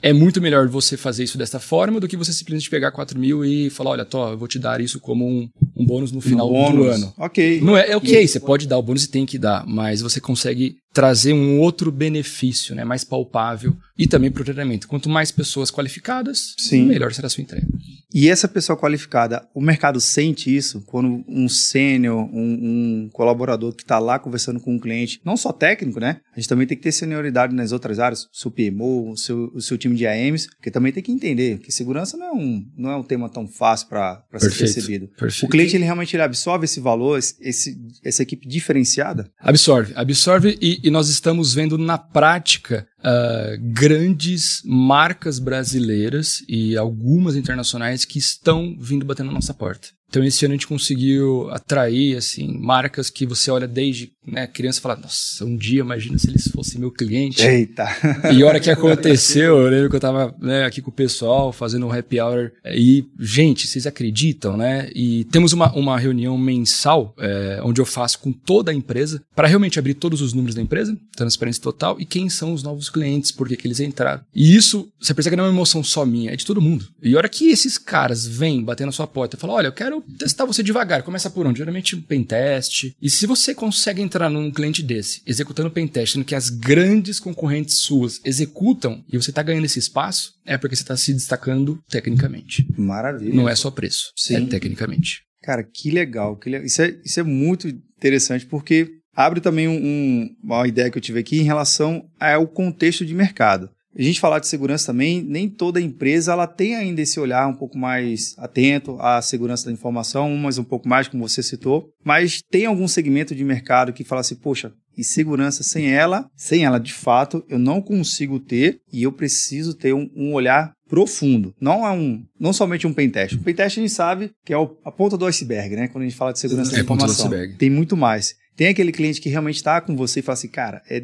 é 0.01 0.11
muito 0.11 0.41
melhor 0.41 0.67
você 0.67 0.97
fazer 0.97 1.23
isso 1.23 1.37
dessa 1.37 1.59
forma 1.59 1.99
do 1.99 2.07
que 2.07 2.17
você 2.17 2.33
simplesmente 2.33 2.69
pegar 2.69 2.91
4 2.91 3.17
mil 3.19 3.45
e 3.45 3.69
falar, 3.69 3.91
olha, 3.91 4.05
Tó, 4.05 4.31
eu 4.31 4.37
vou 4.37 4.47
te 4.47 4.57
dar 4.57 4.81
isso 4.81 4.99
como 4.99 5.27
um, 5.27 5.49
um 5.75 5.85
bônus 5.85 6.11
no 6.11 6.19
final 6.19 6.49
um 6.49 6.53
bônus. 6.53 6.75
do 6.75 6.83
ano. 6.91 7.13
Ok. 7.17 7.61
Não 7.61 7.77
é, 7.77 7.91
é 7.91 7.97
ok, 7.97 8.27
você 8.27 8.39
pode 8.39 8.67
dar 8.67 8.77
o 8.77 8.81
bônus 8.81 9.03
e 9.03 9.11
tem 9.11 9.25
que 9.25 9.37
dar, 9.37 9.65
mas 9.67 10.01
você 10.01 10.19
consegue 10.19 10.77
trazer 10.93 11.33
um 11.33 11.59
outro 11.59 11.91
benefício, 11.91 12.75
né, 12.75 12.83
mais 12.83 13.03
palpável 13.03 13.75
e 13.97 14.07
também 14.07 14.31
para 14.31 14.41
o 14.41 14.45
treinamento. 14.45 14.87
Quanto 14.87 15.09
mais 15.09 15.31
pessoas 15.31 15.71
qualificadas, 15.71 16.55
Sim. 16.57 16.85
melhor 16.85 17.13
será 17.13 17.27
a 17.27 17.29
sua 17.29 17.41
entrega. 17.41 17.67
E 18.13 18.27
essa 18.27 18.47
pessoa 18.47 18.77
qualificada, 18.77 19.47
o 19.53 19.61
mercado 19.61 20.01
sente 20.01 20.53
isso 20.53 20.81
quando 20.85 21.23
um 21.27 21.47
sênior, 21.47 22.17
um, 22.33 23.05
um, 23.05 23.09
colaborador 23.13 23.73
que 23.73 23.83
está 23.83 23.99
lá 23.99 24.19
conversando 24.19 24.59
com 24.59 24.75
um 24.75 24.79
cliente, 24.79 25.21
não 25.23 25.37
só 25.37 25.53
técnico, 25.53 25.99
né? 25.99 26.19
A 26.35 26.39
gente 26.39 26.49
também 26.49 26.67
tem 26.67 26.75
que 26.75 26.83
ter 26.83 26.91
senioridade 26.91 27.55
nas 27.55 27.71
outras 27.71 27.99
áreas, 27.99 28.27
seu 28.33 28.51
PMO, 28.51 29.11
o 29.11 29.17
seu, 29.17 29.51
o 29.53 29.61
seu 29.61 29.77
time 29.77 29.95
de 29.95 30.05
AMs, 30.05 30.47
porque 30.47 30.69
também 30.69 30.91
tem 30.91 31.01
que 31.01 31.11
entender 31.11 31.59
que 31.59 31.71
segurança 31.71 32.17
não 32.17 32.25
é 32.25 32.31
um, 32.33 32.65
não 32.77 32.91
é 32.91 32.95
um 32.97 33.03
tema 33.03 33.29
tão 33.29 33.47
fácil 33.47 33.87
para 33.87 34.25
ser 34.37 34.57
percebido. 34.57 35.07
Perfeito. 35.17 35.45
O 35.45 35.49
cliente 35.49 35.75
ele 35.77 35.85
realmente 35.85 36.13
ele 36.15 36.23
absorve 36.23 36.65
esse 36.65 36.81
valor, 36.81 37.17
esse, 37.17 37.77
essa 38.03 38.23
equipe 38.23 38.45
diferenciada? 38.45 39.31
Absorve, 39.39 39.93
absorve 39.95 40.57
e, 40.61 40.80
e 40.83 40.89
nós 40.89 41.09
estamos 41.09 41.53
vendo 41.53 41.77
na 41.77 41.97
prática 41.97 42.87
uh, 42.99 43.73
grandes 43.73 44.61
marcas 44.65 45.39
brasileiras 45.39 46.43
e 46.47 46.77
algumas 46.77 47.35
internacionais 47.35 48.05
que 48.05 48.19
estão 48.19 48.75
vindo 48.79 49.05
batendo 49.05 49.27
na 49.27 49.33
nossa 49.33 49.53
porta. 49.53 49.89
Então, 50.11 50.21
esse 50.25 50.43
ano 50.43 50.51
a 50.51 50.57
gente 50.57 50.67
conseguiu 50.67 51.49
atrair, 51.51 52.17
assim, 52.17 52.57
marcas 52.59 53.09
que 53.09 53.25
você 53.25 53.49
olha 53.49 53.65
desde 53.65 54.11
né, 54.27 54.45
criança 54.45 54.79
e 54.79 54.81
fala, 54.81 54.97
nossa, 54.97 55.45
um 55.45 55.55
dia, 55.55 55.79
imagina 55.79 56.17
se 56.17 56.29
eles 56.29 56.49
fossem 56.49 56.81
meu 56.81 56.91
cliente. 56.91 57.41
Eita! 57.41 57.87
E 58.29 58.43
a 58.43 58.45
hora 58.45 58.59
que 58.59 58.69
aconteceu, 58.69 59.57
eu 59.57 59.69
lembro 59.69 59.89
que 59.89 59.95
eu 59.95 60.01
tava 60.01 60.35
né, 60.37 60.65
aqui 60.65 60.81
com 60.81 60.89
o 60.89 60.93
pessoal, 60.93 61.53
fazendo 61.53 61.87
um 61.87 61.93
happy 61.93 62.19
hour, 62.19 62.51
e, 62.65 63.05
gente, 63.17 63.65
vocês 63.65 63.87
acreditam, 63.87 64.57
né? 64.57 64.89
E 64.93 65.23
temos 65.31 65.53
uma, 65.53 65.71
uma 65.73 65.97
reunião 65.97 66.37
mensal, 66.37 67.15
é, 67.17 67.61
onde 67.63 67.79
eu 67.79 67.85
faço 67.85 68.19
com 68.19 68.33
toda 68.33 68.69
a 68.69 68.73
empresa, 68.73 69.23
para 69.33 69.47
realmente 69.47 69.79
abrir 69.79 69.93
todos 69.93 70.21
os 70.21 70.33
números 70.33 70.55
da 70.55 70.61
empresa, 70.61 70.97
transparência 71.15 71.63
total, 71.63 71.95
e 72.01 72.05
quem 72.05 72.29
são 72.29 72.53
os 72.53 72.63
novos 72.63 72.89
clientes, 72.89 73.31
por 73.31 73.47
que 73.47 73.65
eles 73.65 73.79
entraram. 73.79 74.21
E 74.35 74.57
isso, 74.57 74.91
você 74.99 75.13
percebe 75.13 75.35
que 75.35 75.37
não 75.37 75.45
é 75.45 75.47
uma 75.47 75.55
emoção 75.55 75.81
só 75.81 76.05
minha, 76.05 76.33
é 76.33 76.35
de 76.35 76.45
todo 76.45 76.61
mundo. 76.61 76.85
E 77.01 77.15
a 77.15 77.17
hora 77.17 77.29
que 77.29 77.49
esses 77.49 77.77
caras 77.77 78.27
vêm 78.27 78.61
bater 78.61 78.85
na 78.85 78.91
sua 78.91 79.07
porta 79.07 79.37
e 79.37 79.39
falam, 79.39 79.55
olha, 79.55 79.67
eu 79.67 79.71
quero 79.71 80.00
quero 80.01 80.17
testar 80.17 80.45
você 80.45 80.61
devagar. 80.63 81.03
Começa 81.03 81.29
por 81.29 81.45
onde? 81.45 81.59
Geralmente 81.59 81.95
um 81.95 82.01
pentest. 82.01 82.95
E 83.01 83.09
se 83.09 83.25
você 83.25 83.53
consegue 83.55 84.01
entrar 84.01 84.29
num 84.29 84.51
cliente 84.51 84.81
desse, 84.83 85.21
executando 85.25 85.71
pentest, 85.71 86.13
sendo 86.13 86.25
que 86.25 86.35
as 86.35 86.49
grandes 86.49 87.19
concorrentes 87.19 87.79
suas 87.79 88.19
executam 88.25 89.03
e 89.11 89.17
você 89.17 89.31
está 89.31 89.41
ganhando 89.43 89.65
esse 89.65 89.79
espaço, 89.79 90.33
é 90.45 90.57
porque 90.57 90.75
você 90.75 90.81
está 90.83 90.97
se 90.97 91.13
destacando 91.13 91.79
tecnicamente. 91.89 92.65
Maravilha. 92.77 93.33
Não 93.33 93.47
é 93.47 93.55
só 93.55 93.69
preço, 93.71 94.11
Sim. 94.15 94.35
é 94.35 94.41
tecnicamente. 94.45 95.21
Cara, 95.43 95.63
que 95.63 95.89
legal. 95.91 96.35
Que 96.37 96.49
Isso, 96.57 96.81
é, 96.81 96.95
isso 97.03 97.19
é 97.19 97.23
muito 97.23 97.67
interessante 97.67 98.45
porque 98.45 98.89
abre 99.15 99.41
também 99.41 99.67
um- 99.67 99.73
um- 99.83 100.35
uma 100.43 100.67
ideia 100.67 100.89
que 100.91 100.97
eu 100.97 101.01
tive 101.01 101.19
aqui 101.19 101.39
em 101.39 101.43
relação 101.43 102.03
ao 102.19 102.47
contexto 102.47 103.05
de 103.05 103.13
mercado. 103.13 103.69
A 103.97 104.01
gente 104.01 104.19
falar 104.21 104.39
de 104.39 104.47
segurança 104.47 104.87
também, 104.87 105.21
nem 105.21 105.49
toda 105.49 105.81
empresa 105.81 106.31
ela 106.31 106.47
tem 106.47 106.75
ainda 106.75 107.01
esse 107.01 107.19
olhar 107.19 107.45
um 107.47 107.53
pouco 107.55 107.77
mais 107.77 108.33
atento 108.37 108.97
à 109.01 109.21
segurança 109.21 109.65
da 109.65 109.71
informação, 109.71 110.33
umas 110.33 110.57
um 110.57 110.63
pouco 110.63 110.87
mais, 110.87 111.07
como 111.09 111.27
você 111.27 111.43
citou, 111.43 111.89
mas 112.03 112.41
tem 112.49 112.65
algum 112.65 112.87
segmento 112.87 113.35
de 113.35 113.43
mercado 113.43 113.91
que 113.91 114.03
fala 114.05 114.21
assim, 114.21 114.35
poxa, 114.35 114.71
e 114.97 115.03
segurança 115.03 115.61
sem 115.63 115.91
ela, 115.91 116.25
sem 116.35 116.63
ela 116.65 116.77
de 116.79 116.93
fato, 116.93 117.43
eu 117.49 117.59
não 117.59 117.81
consigo 117.81 118.39
ter 118.39 118.79
e 118.91 119.03
eu 119.03 119.11
preciso 119.11 119.73
ter 119.73 119.93
um, 119.93 120.09
um 120.15 120.33
olhar 120.33 120.71
profundo. 120.89 121.53
Não 121.59 121.85
é 121.87 121.91
um, 121.91 122.21
não 122.39 122.51
somente 122.51 122.85
um 122.85 122.93
pentest. 122.93 123.35
O 123.35 123.41
pentest 123.41 123.77
a 123.77 123.81
gente 123.81 123.93
sabe 123.93 124.31
que 124.45 124.51
é 124.53 124.57
o- 124.57 124.77
a 124.83 124.91
ponta 124.91 125.17
do 125.17 125.25
iceberg, 125.25 125.75
né? 125.75 125.87
Quando 125.87 126.03
a 126.03 126.07
gente 126.07 126.17
fala 126.17 126.33
de 126.33 126.39
segurança 126.39 126.71
É 126.71 126.75
da 126.75 126.81
informação. 126.83 127.29
Tem 127.57 127.69
muito 127.69 127.95
mais. 127.95 128.35
Tem 128.55 128.67
aquele 128.67 128.91
cliente 128.91 129.21
que 129.21 129.29
realmente 129.29 129.55
está 129.55 129.81
com 129.81 129.95
você 129.95 130.19
e 130.19 130.23
fala 130.23 130.33
assim, 130.33 130.47
cara, 130.47 130.81
é 130.89 131.03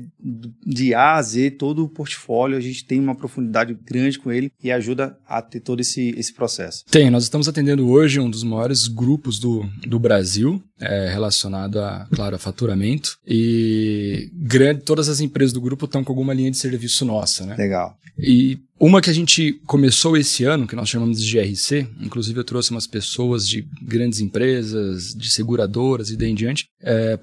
de 0.66 0.94
A 0.94 1.16
a 1.16 1.22
Z 1.22 1.52
todo 1.52 1.84
o 1.84 1.90
portfólio, 1.90 2.58
a 2.58 2.62
gente 2.62 2.86
tem 2.86 3.00
uma 3.00 3.16
profundidade 3.16 3.74
grande 3.86 4.20
com 4.20 4.32
ele 4.32 4.52
e 4.64 4.72
ajuda 4.72 5.18
a 5.28 5.42
ter 5.42 5.60
todo 5.60 5.80
esse, 5.80 6.14
esse 6.18 6.34
processo. 6.34 6.84
Tem, 6.90 7.10
nós 7.10 7.24
estamos 7.24 7.48
atendendo 7.48 7.88
hoje 7.90 8.20
um 8.20 8.30
dos 8.30 8.44
maiores 8.44 8.88
grupos 8.88 9.40
do, 9.40 9.68
do 9.88 10.00
Brasil, 10.00 10.62
é, 10.80 11.10
relacionado 11.10 11.80
a, 11.80 12.08
claro, 12.14 12.36
a 12.36 12.40
faturamento. 12.40 13.18
E 13.26 14.30
grande, 14.34 14.82
todas 14.82 15.10
as 15.10 15.20
empresas 15.20 15.54
do 15.54 15.62
grupo 15.62 15.86
estão 15.86 16.04
com 16.04 16.12
alguma 16.12 16.34
linha 16.34 16.52
de 16.52 16.58
serviço 16.58 17.06
nossa, 17.06 17.46
né? 17.46 17.56
Legal. 17.58 17.98
E 18.20 18.60
uma 18.80 19.02
que 19.02 19.10
a 19.10 19.14
gente 19.14 19.54
começou 19.66 20.18
esse 20.18 20.44
ano, 20.44 20.68
que 20.68 20.76
nós 20.76 20.90
chamamos 20.90 21.22
de 21.22 21.32
GRC, 21.32 21.88
inclusive 22.02 22.40
eu 22.40 22.44
trouxe 22.44 22.72
umas 22.72 22.88
pessoas 22.88 23.48
de 23.48 23.68
grandes 23.82 24.20
empresas, 24.20 25.14
de 25.14 25.30
seguradoras 25.30 26.10
e 26.10 26.18
daí 26.18 26.32
em 26.32 26.36
diante, 26.36 26.66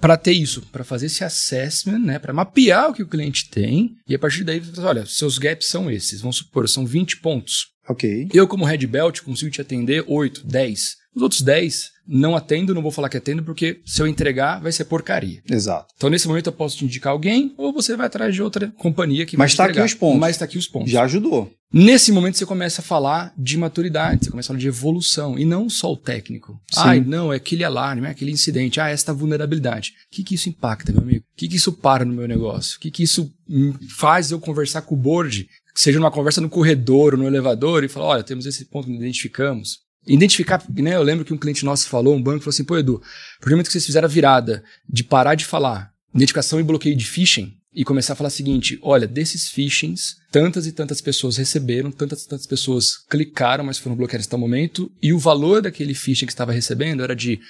para 0.00 0.16
ter 0.16 0.32
isso, 0.32 0.62
para 0.70 0.84
fazer 0.84 1.06
esse 1.06 1.24
assessment, 1.24 1.98
né, 1.98 2.18
para 2.18 2.32
mapear 2.32 2.90
o 2.90 2.94
que 2.94 3.02
o 3.02 3.08
cliente 3.08 3.50
tem 3.50 3.96
e 4.08 4.14
a 4.14 4.18
partir 4.18 4.44
daí, 4.44 4.62
olha, 4.78 5.04
seus 5.04 5.36
gaps 5.36 5.68
são 5.68 5.90
esses, 5.90 6.20
vamos 6.20 6.36
supor, 6.36 6.68
são 6.68 6.86
20 6.86 7.20
pontos. 7.20 7.74
Ok. 7.88 8.28
Eu, 8.32 8.48
como 8.48 8.64
Red 8.64 8.86
Belt, 8.86 9.20
consigo 9.20 9.50
te 9.50 9.60
atender 9.60 10.04
8, 10.06 10.46
10. 10.46 10.96
Os 11.14 11.22
outros 11.22 11.42
10 11.42 11.93
não 12.06 12.36
atendo, 12.36 12.74
não 12.74 12.82
vou 12.82 12.90
falar 12.90 13.08
que 13.08 13.16
atendo, 13.16 13.42
porque 13.42 13.80
se 13.84 14.00
eu 14.00 14.06
entregar, 14.06 14.60
vai 14.60 14.72
ser 14.72 14.84
porcaria. 14.84 15.42
Exato. 15.48 15.92
Então, 15.96 16.10
nesse 16.10 16.28
momento, 16.28 16.46
eu 16.46 16.52
posso 16.52 16.76
te 16.76 16.84
indicar 16.84 17.12
alguém, 17.12 17.54
ou 17.56 17.72
você 17.72 17.96
vai 17.96 18.06
atrás 18.06 18.34
de 18.34 18.42
outra 18.42 18.72
companhia 18.76 19.26
que 19.26 19.36
Mas 19.36 19.52
vai 19.52 19.56
tá 19.56 19.64
aqui 19.64 19.70
entregar. 19.72 19.86
os 19.86 19.94
pontos. 19.94 20.20
Mas 20.20 20.36
tá 20.36 20.44
aqui 20.44 20.58
os 20.58 20.66
pontos. 20.66 20.90
Já 20.90 21.04
ajudou. 21.04 21.50
Nesse 21.72 22.12
momento, 22.12 22.38
você 22.38 22.46
começa 22.46 22.80
a 22.80 22.84
falar 22.84 23.32
de 23.36 23.58
maturidade, 23.58 24.24
você 24.24 24.30
começa 24.30 24.46
a 24.46 24.50
falar 24.50 24.60
de 24.60 24.68
evolução, 24.68 25.36
e 25.38 25.44
não 25.44 25.68
só 25.68 25.92
o 25.92 25.96
técnico. 25.96 26.52
Sim. 26.70 26.80
Ai, 26.84 27.00
não, 27.00 27.32
é 27.32 27.36
aquele 27.36 27.64
alarme, 27.64 28.06
é 28.06 28.10
aquele 28.10 28.30
incidente, 28.30 28.80
ah, 28.80 28.88
esta 28.88 29.12
vulnerabilidade. 29.12 29.92
O 30.12 30.14
que, 30.14 30.22
que 30.22 30.34
isso 30.36 30.48
impacta, 30.48 30.92
meu 30.92 31.02
amigo? 31.02 31.24
O 31.32 31.36
que, 31.36 31.48
que 31.48 31.56
isso 31.56 31.72
para 31.72 32.04
no 32.04 32.12
meu 32.12 32.28
negócio? 32.28 32.76
O 32.76 32.80
que, 32.80 32.90
que 32.90 33.02
isso 33.02 33.32
hum, 33.48 33.74
faz 33.96 34.30
eu 34.30 34.38
conversar 34.38 34.82
com 34.82 34.94
o 34.94 34.98
board? 34.98 35.48
Que 35.74 35.80
seja 35.80 35.98
numa 35.98 36.12
conversa 36.12 36.40
no 36.40 36.48
corredor 36.48 37.14
ou 37.14 37.18
no 37.18 37.26
elevador 37.26 37.82
e 37.82 37.88
falar, 37.88 38.06
olha, 38.06 38.22
temos 38.22 38.46
esse 38.46 38.66
ponto 38.66 38.86
que 38.86 38.94
identificamos. 38.94 39.78
Identificar, 40.06 40.62
né? 40.76 40.96
Eu 40.96 41.02
lembro 41.02 41.24
que 41.24 41.32
um 41.32 41.38
cliente 41.38 41.64
nosso 41.64 41.88
falou, 41.88 42.14
um 42.14 42.22
banco, 42.22 42.40
falou 42.40 42.50
assim, 42.50 42.64
pô, 42.64 42.76
Edu, 42.76 42.96
a 42.96 42.98
partir 42.98 43.44
do 43.44 43.50
momento 43.50 43.66
que 43.66 43.72
vocês 43.72 43.86
fizeram 43.86 44.06
a 44.06 44.10
virada 44.10 44.62
de 44.88 45.02
parar 45.02 45.34
de 45.34 45.44
falar 45.44 45.92
identificação 46.14 46.60
e 46.60 46.62
bloqueio 46.62 46.94
de 46.94 47.04
phishing 47.04 47.52
e 47.74 47.84
começar 47.84 48.12
a 48.12 48.16
falar 48.16 48.28
o 48.28 48.30
seguinte, 48.30 48.78
olha, 48.82 49.06
desses 49.06 49.48
phishings, 49.48 50.16
tantas 50.30 50.66
e 50.66 50.72
tantas 50.72 51.00
pessoas 51.00 51.36
receberam, 51.36 51.90
tantas 51.90 52.22
e 52.22 52.28
tantas 52.28 52.46
pessoas 52.46 52.96
clicaram, 53.10 53.64
mas 53.64 53.78
foram 53.78 53.96
bloqueadas 53.96 54.26
até 54.26 54.36
o 54.36 54.38
momento, 54.38 54.92
e 55.02 55.12
o 55.12 55.18
valor 55.18 55.60
daquele 55.60 55.92
phishing 55.92 56.26
que 56.26 56.32
estava 56.32 56.52
recebendo 56.52 57.02
era 57.02 57.16
de 57.16 57.40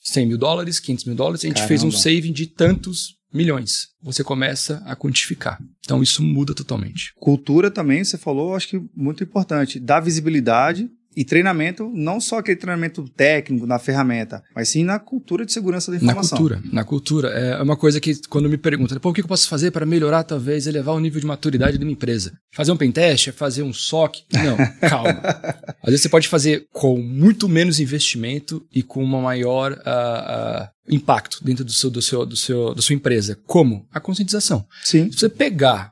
100 0.00 0.26
mil 0.26 0.38
dólares, 0.38 0.78
500 0.78 1.04
mil 1.06 1.14
dólares, 1.14 1.44
a 1.44 1.48
gente 1.48 1.66
fez 1.66 1.82
um 1.82 1.88
Caramba. 1.88 2.02
saving 2.02 2.32
de 2.32 2.46
tantos 2.48 3.16
milhões. 3.32 3.88
Você 4.02 4.22
começa 4.22 4.82
a 4.84 4.94
quantificar. 4.94 5.58
Então 5.80 6.02
isso 6.02 6.22
muda 6.22 6.54
totalmente. 6.54 7.14
Cultura 7.16 7.70
também, 7.70 8.04
você 8.04 8.18
falou, 8.18 8.54
acho 8.54 8.68
que 8.68 8.82
muito 8.94 9.24
importante. 9.24 9.80
Dar 9.80 10.00
visibilidade 10.00 10.90
e 11.16 11.24
treinamento, 11.24 11.90
não 11.94 12.20
só 12.20 12.38
aquele 12.38 12.56
treinamento 12.56 13.08
técnico 13.10 13.66
na 13.66 13.78
ferramenta, 13.78 14.42
mas 14.54 14.68
sim 14.68 14.84
na 14.84 14.98
cultura 14.98 15.44
de 15.44 15.52
segurança 15.52 15.90
da 15.90 15.98
Na 15.98 16.04
informação. 16.04 16.38
cultura, 16.38 16.62
na 16.72 16.84
cultura. 16.84 17.28
É 17.28 17.62
uma 17.62 17.76
coisa 17.76 18.00
que 18.00 18.14
quando 18.28 18.48
me 18.48 18.56
perguntam, 18.56 18.98
pô, 18.98 19.10
o 19.10 19.12
que 19.12 19.20
eu 19.20 19.26
posso 19.26 19.48
fazer 19.48 19.70
para 19.70 19.84
melhorar, 19.84 20.24
talvez, 20.24 20.66
elevar 20.66 20.94
o 20.94 21.00
nível 21.00 21.20
de 21.20 21.26
maturidade 21.26 21.78
da 21.78 21.84
minha 21.84 21.92
empresa? 21.92 22.32
Fazer 22.54 22.72
um 22.72 22.76
pentest? 22.76 23.28
É 23.28 23.32
fazer 23.32 23.62
um 23.62 23.72
SOC? 23.72 24.22
Não, 24.32 24.56
calma. 24.88 25.20
Às 25.82 25.86
vezes 25.90 26.02
você 26.02 26.08
pode 26.08 26.28
fazer 26.28 26.66
com 26.72 26.98
muito 26.98 27.48
menos 27.48 27.80
investimento 27.80 28.64
e 28.72 28.82
com 28.82 29.02
uma 29.02 29.20
maior 29.20 29.80
ah, 29.84 29.90
ah, 30.66 30.70
impacto 30.88 31.42
dentro 31.44 31.64
do 31.64 31.72
seu, 31.72 31.90
do 31.90 32.02
seu, 32.02 32.26
do 32.26 32.36
seu, 32.36 32.74
da 32.74 32.82
sua 32.82 32.94
empresa. 32.94 33.38
Como? 33.46 33.86
A 33.92 34.00
conscientização. 34.00 34.64
Sim. 34.82 35.10
Se 35.10 35.18
você 35.18 35.28
pegar 35.28 35.91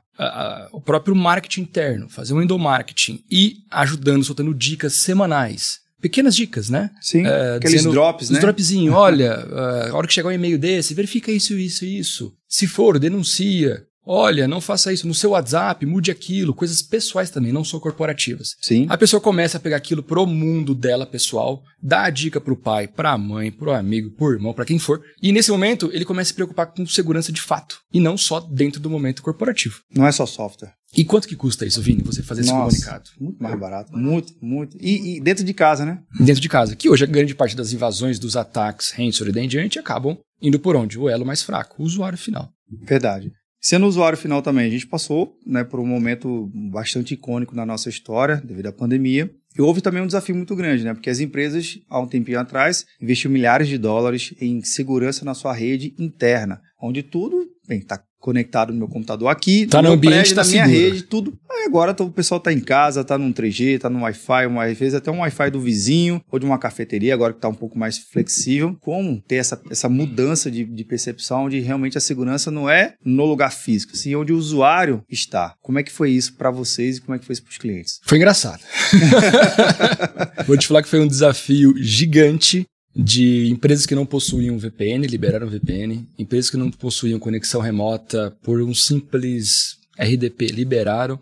o 0.71 0.81
próprio 0.81 1.15
marketing 1.15 1.61
interno, 1.61 2.09
fazer 2.09 2.33
um 2.33 2.41
endomarketing 2.41 3.23
e 3.29 3.57
ajudando, 3.69 4.23
soltando 4.23 4.53
dicas 4.53 4.93
semanais, 4.95 5.79
pequenas 6.01 6.35
dicas, 6.35 6.69
né? 6.69 6.89
Sim. 7.01 7.25
É, 7.25 7.55
Aqueles 7.55 7.77
dizendo- 7.77 7.93
drops, 7.93 8.25
Os 8.25 8.31
né? 8.31 8.39
dropzinhos, 8.39 8.93
olha, 8.95 9.33
ah, 9.33 9.89
a 9.91 9.95
hora 9.95 10.07
que 10.07 10.13
chegar 10.13 10.29
um 10.29 10.31
e-mail 10.33 10.57
desse, 10.57 10.93
verifica 10.93 11.31
isso, 11.31 11.53
isso 11.57 11.85
e 11.85 11.97
isso. 11.99 12.33
Se 12.47 12.67
for, 12.67 12.97
denuncia. 12.99 13.83
Olha, 14.05 14.47
não 14.47 14.59
faça 14.59 14.91
isso 14.91 15.07
no 15.07 15.13
seu 15.13 15.31
WhatsApp, 15.31 15.85
mude 15.85 16.09
aquilo, 16.09 16.55
coisas 16.55 16.81
pessoais 16.81 17.29
também, 17.29 17.51
não 17.51 17.63
só 17.63 17.79
corporativas. 17.79 18.55
Sim. 18.59 18.87
A 18.89 18.97
pessoa 18.97 19.21
começa 19.21 19.57
a 19.57 19.59
pegar 19.59 19.77
aquilo 19.77 20.01
pro 20.01 20.25
mundo 20.25 20.73
dela 20.73 21.05
pessoal, 21.05 21.61
dá 21.81 22.03
a 22.03 22.09
dica 22.09 22.41
pro 22.41 22.57
pai, 22.57 22.87
pra 22.87 23.17
mãe, 23.17 23.51
pro 23.51 23.71
amigo, 23.71 24.11
pro 24.11 24.33
irmão, 24.33 24.53
pra 24.53 24.65
quem 24.65 24.79
for. 24.79 25.01
E 25.21 25.31
nesse 25.31 25.51
momento 25.51 25.89
ele 25.93 26.05
começa 26.05 26.29
a 26.29 26.31
se 26.31 26.33
preocupar 26.33 26.67
com 26.67 26.85
segurança 26.85 27.31
de 27.31 27.41
fato, 27.41 27.79
e 27.93 27.99
não 27.99 28.17
só 28.17 28.39
dentro 28.39 28.81
do 28.81 28.89
momento 28.89 29.21
corporativo. 29.21 29.81
Não 29.95 30.07
é 30.07 30.11
só 30.11 30.25
software. 30.25 30.73
E 30.95 31.05
quanto 31.05 31.27
que 31.27 31.37
custa 31.37 31.65
isso, 31.65 31.81
Vini, 31.81 32.03
você 32.03 32.21
fazer 32.21 32.41
esse 32.41 32.51
Nossa, 32.51 32.75
comunicado? 32.75 33.09
Muito 33.17 33.41
mais 33.41 33.57
barato. 33.57 33.97
Muito, 33.97 34.33
muito. 34.41 34.77
E, 34.81 35.17
e 35.17 35.21
dentro 35.21 35.43
de 35.43 35.53
casa, 35.53 35.85
né? 35.85 35.99
dentro 36.19 36.41
de 36.41 36.49
casa. 36.49 36.75
Que 36.75 36.89
hoje 36.89 37.05
a 37.05 37.07
grande 37.07 37.33
parte 37.33 37.55
das 37.55 37.71
invasões, 37.71 38.19
dos 38.19 38.35
ataques, 38.35 38.91
ransomware 38.91 39.29
e 39.29 39.33
daí 39.33 39.45
em 39.45 39.47
diante 39.47 39.79
acabam 39.79 40.17
indo 40.41 40.59
por 40.59 40.75
onde? 40.75 40.99
O 40.99 41.07
elo 41.07 41.25
mais 41.25 41.43
fraco, 41.43 41.81
o 41.81 41.85
usuário 41.85 42.17
final. 42.17 42.49
Verdade. 42.83 43.31
Sendo 43.61 43.85
usuário 43.85 44.17
final 44.17 44.41
também, 44.41 44.65
a 44.65 44.69
gente 44.71 44.87
passou 44.87 45.37
né, 45.45 45.63
por 45.63 45.79
um 45.79 45.85
momento 45.85 46.49
bastante 46.71 47.13
icônico 47.13 47.55
na 47.55 47.63
nossa 47.63 47.89
história, 47.89 48.37
devido 48.43 48.65
à 48.65 48.71
pandemia. 48.71 49.29
E 49.55 49.61
houve 49.61 49.81
também 49.81 50.01
um 50.01 50.07
desafio 50.07 50.35
muito 50.35 50.55
grande, 50.55 50.83
né? 50.83 50.93
Porque 50.93 51.09
as 51.09 51.19
empresas, 51.19 51.77
há 51.87 51.99
um 51.99 52.07
tempinho 52.07 52.39
atrás, 52.39 52.85
investiram 52.99 53.33
milhares 53.33 53.67
de 53.67 53.77
dólares 53.77 54.33
em 54.41 54.63
segurança 54.63 55.23
na 55.23 55.35
sua 55.35 55.53
rede 55.53 55.93
interna, 55.99 56.59
onde 56.81 57.03
tudo, 57.03 57.45
está 57.69 58.01
conectado 58.21 58.71
no 58.71 58.79
meu 58.79 58.87
computador 58.87 59.27
aqui, 59.29 59.65
Tá 59.65 59.79
no 59.81 59.89
meu 59.89 59.93
ambiente, 59.93 60.13
prédio, 60.33 60.35
tá 60.35 60.43
na 60.43 60.49
minha 60.49 60.65
seguro. 60.67 60.83
rede, 60.91 61.03
tudo. 61.03 61.33
Aí 61.51 61.65
agora 61.65 61.93
tá- 61.93 62.03
o 62.03 62.09
pessoal 62.11 62.37
está 62.37 62.53
em 62.53 62.59
casa, 62.61 63.01
está 63.01 63.17
num 63.17 63.33
3G, 63.33 63.75
está 63.75 63.89
no 63.89 64.01
Wi-Fi, 64.03 64.47
um, 64.47 64.59
às 64.59 64.77
vezes 64.77 64.93
até 64.93 65.11
um 65.11 65.19
Wi-Fi 65.19 65.49
do 65.51 65.59
vizinho 65.59 66.21
ou 66.31 66.39
de 66.39 66.45
uma 66.45 66.57
cafeteria, 66.57 67.13
agora 67.13 67.33
que 67.33 67.39
está 67.39 67.49
um 67.49 67.53
pouco 67.53 67.77
mais 67.77 67.97
flexível. 67.97 68.77
Como 68.79 69.19
ter 69.27 69.35
essa, 69.35 69.61
essa 69.69 69.89
mudança 69.89 70.49
de, 70.49 70.63
de 70.63 70.83
percepção 70.85 71.49
de 71.49 71.59
realmente 71.59 71.97
a 71.97 72.01
segurança 72.01 72.49
não 72.51 72.69
é 72.69 72.93
no 73.03 73.25
lugar 73.25 73.51
físico, 73.51 73.97
sim 73.97 74.15
onde 74.15 74.31
o 74.31 74.37
usuário 74.37 75.03
está. 75.09 75.55
Como 75.61 75.77
é 75.79 75.83
que 75.83 75.91
foi 75.91 76.11
isso 76.11 76.35
para 76.37 76.49
vocês 76.51 76.97
e 76.97 77.01
como 77.01 77.15
é 77.15 77.19
que 77.19 77.25
foi 77.25 77.33
isso 77.33 77.43
para 77.43 77.51
os 77.51 77.57
clientes? 77.57 77.99
Foi 78.03 78.17
engraçado. 78.17 78.61
Vou 80.47 80.57
te 80.57 80.67
falar 80.67 80.83
que 80.83 80.89
foi 80.89 80.99
um 80.99 81.07
desafio 81.07 81.73
gigante 81.77 82.65
de 82.95 83.49
empresas 83.49 83.85
que 83.85 83.95
não 83.95 84.05
possuíam 84.05 84.57
VPN, 84.57 85.05
liberaram 85.07 85.47
VPN, 85.47 86.05
empresas 86.17 86.49
que 86.49 86.57
não 86.57 86.69
possuíam 86.69 87.19
conexão 87.19 87.61
remota 87.61 88.35
por 88.43 88.61
um 88.61 88.73
simples 88.73 89.77
RDP, 89.97 90.47
liberaram. 90.47 91.19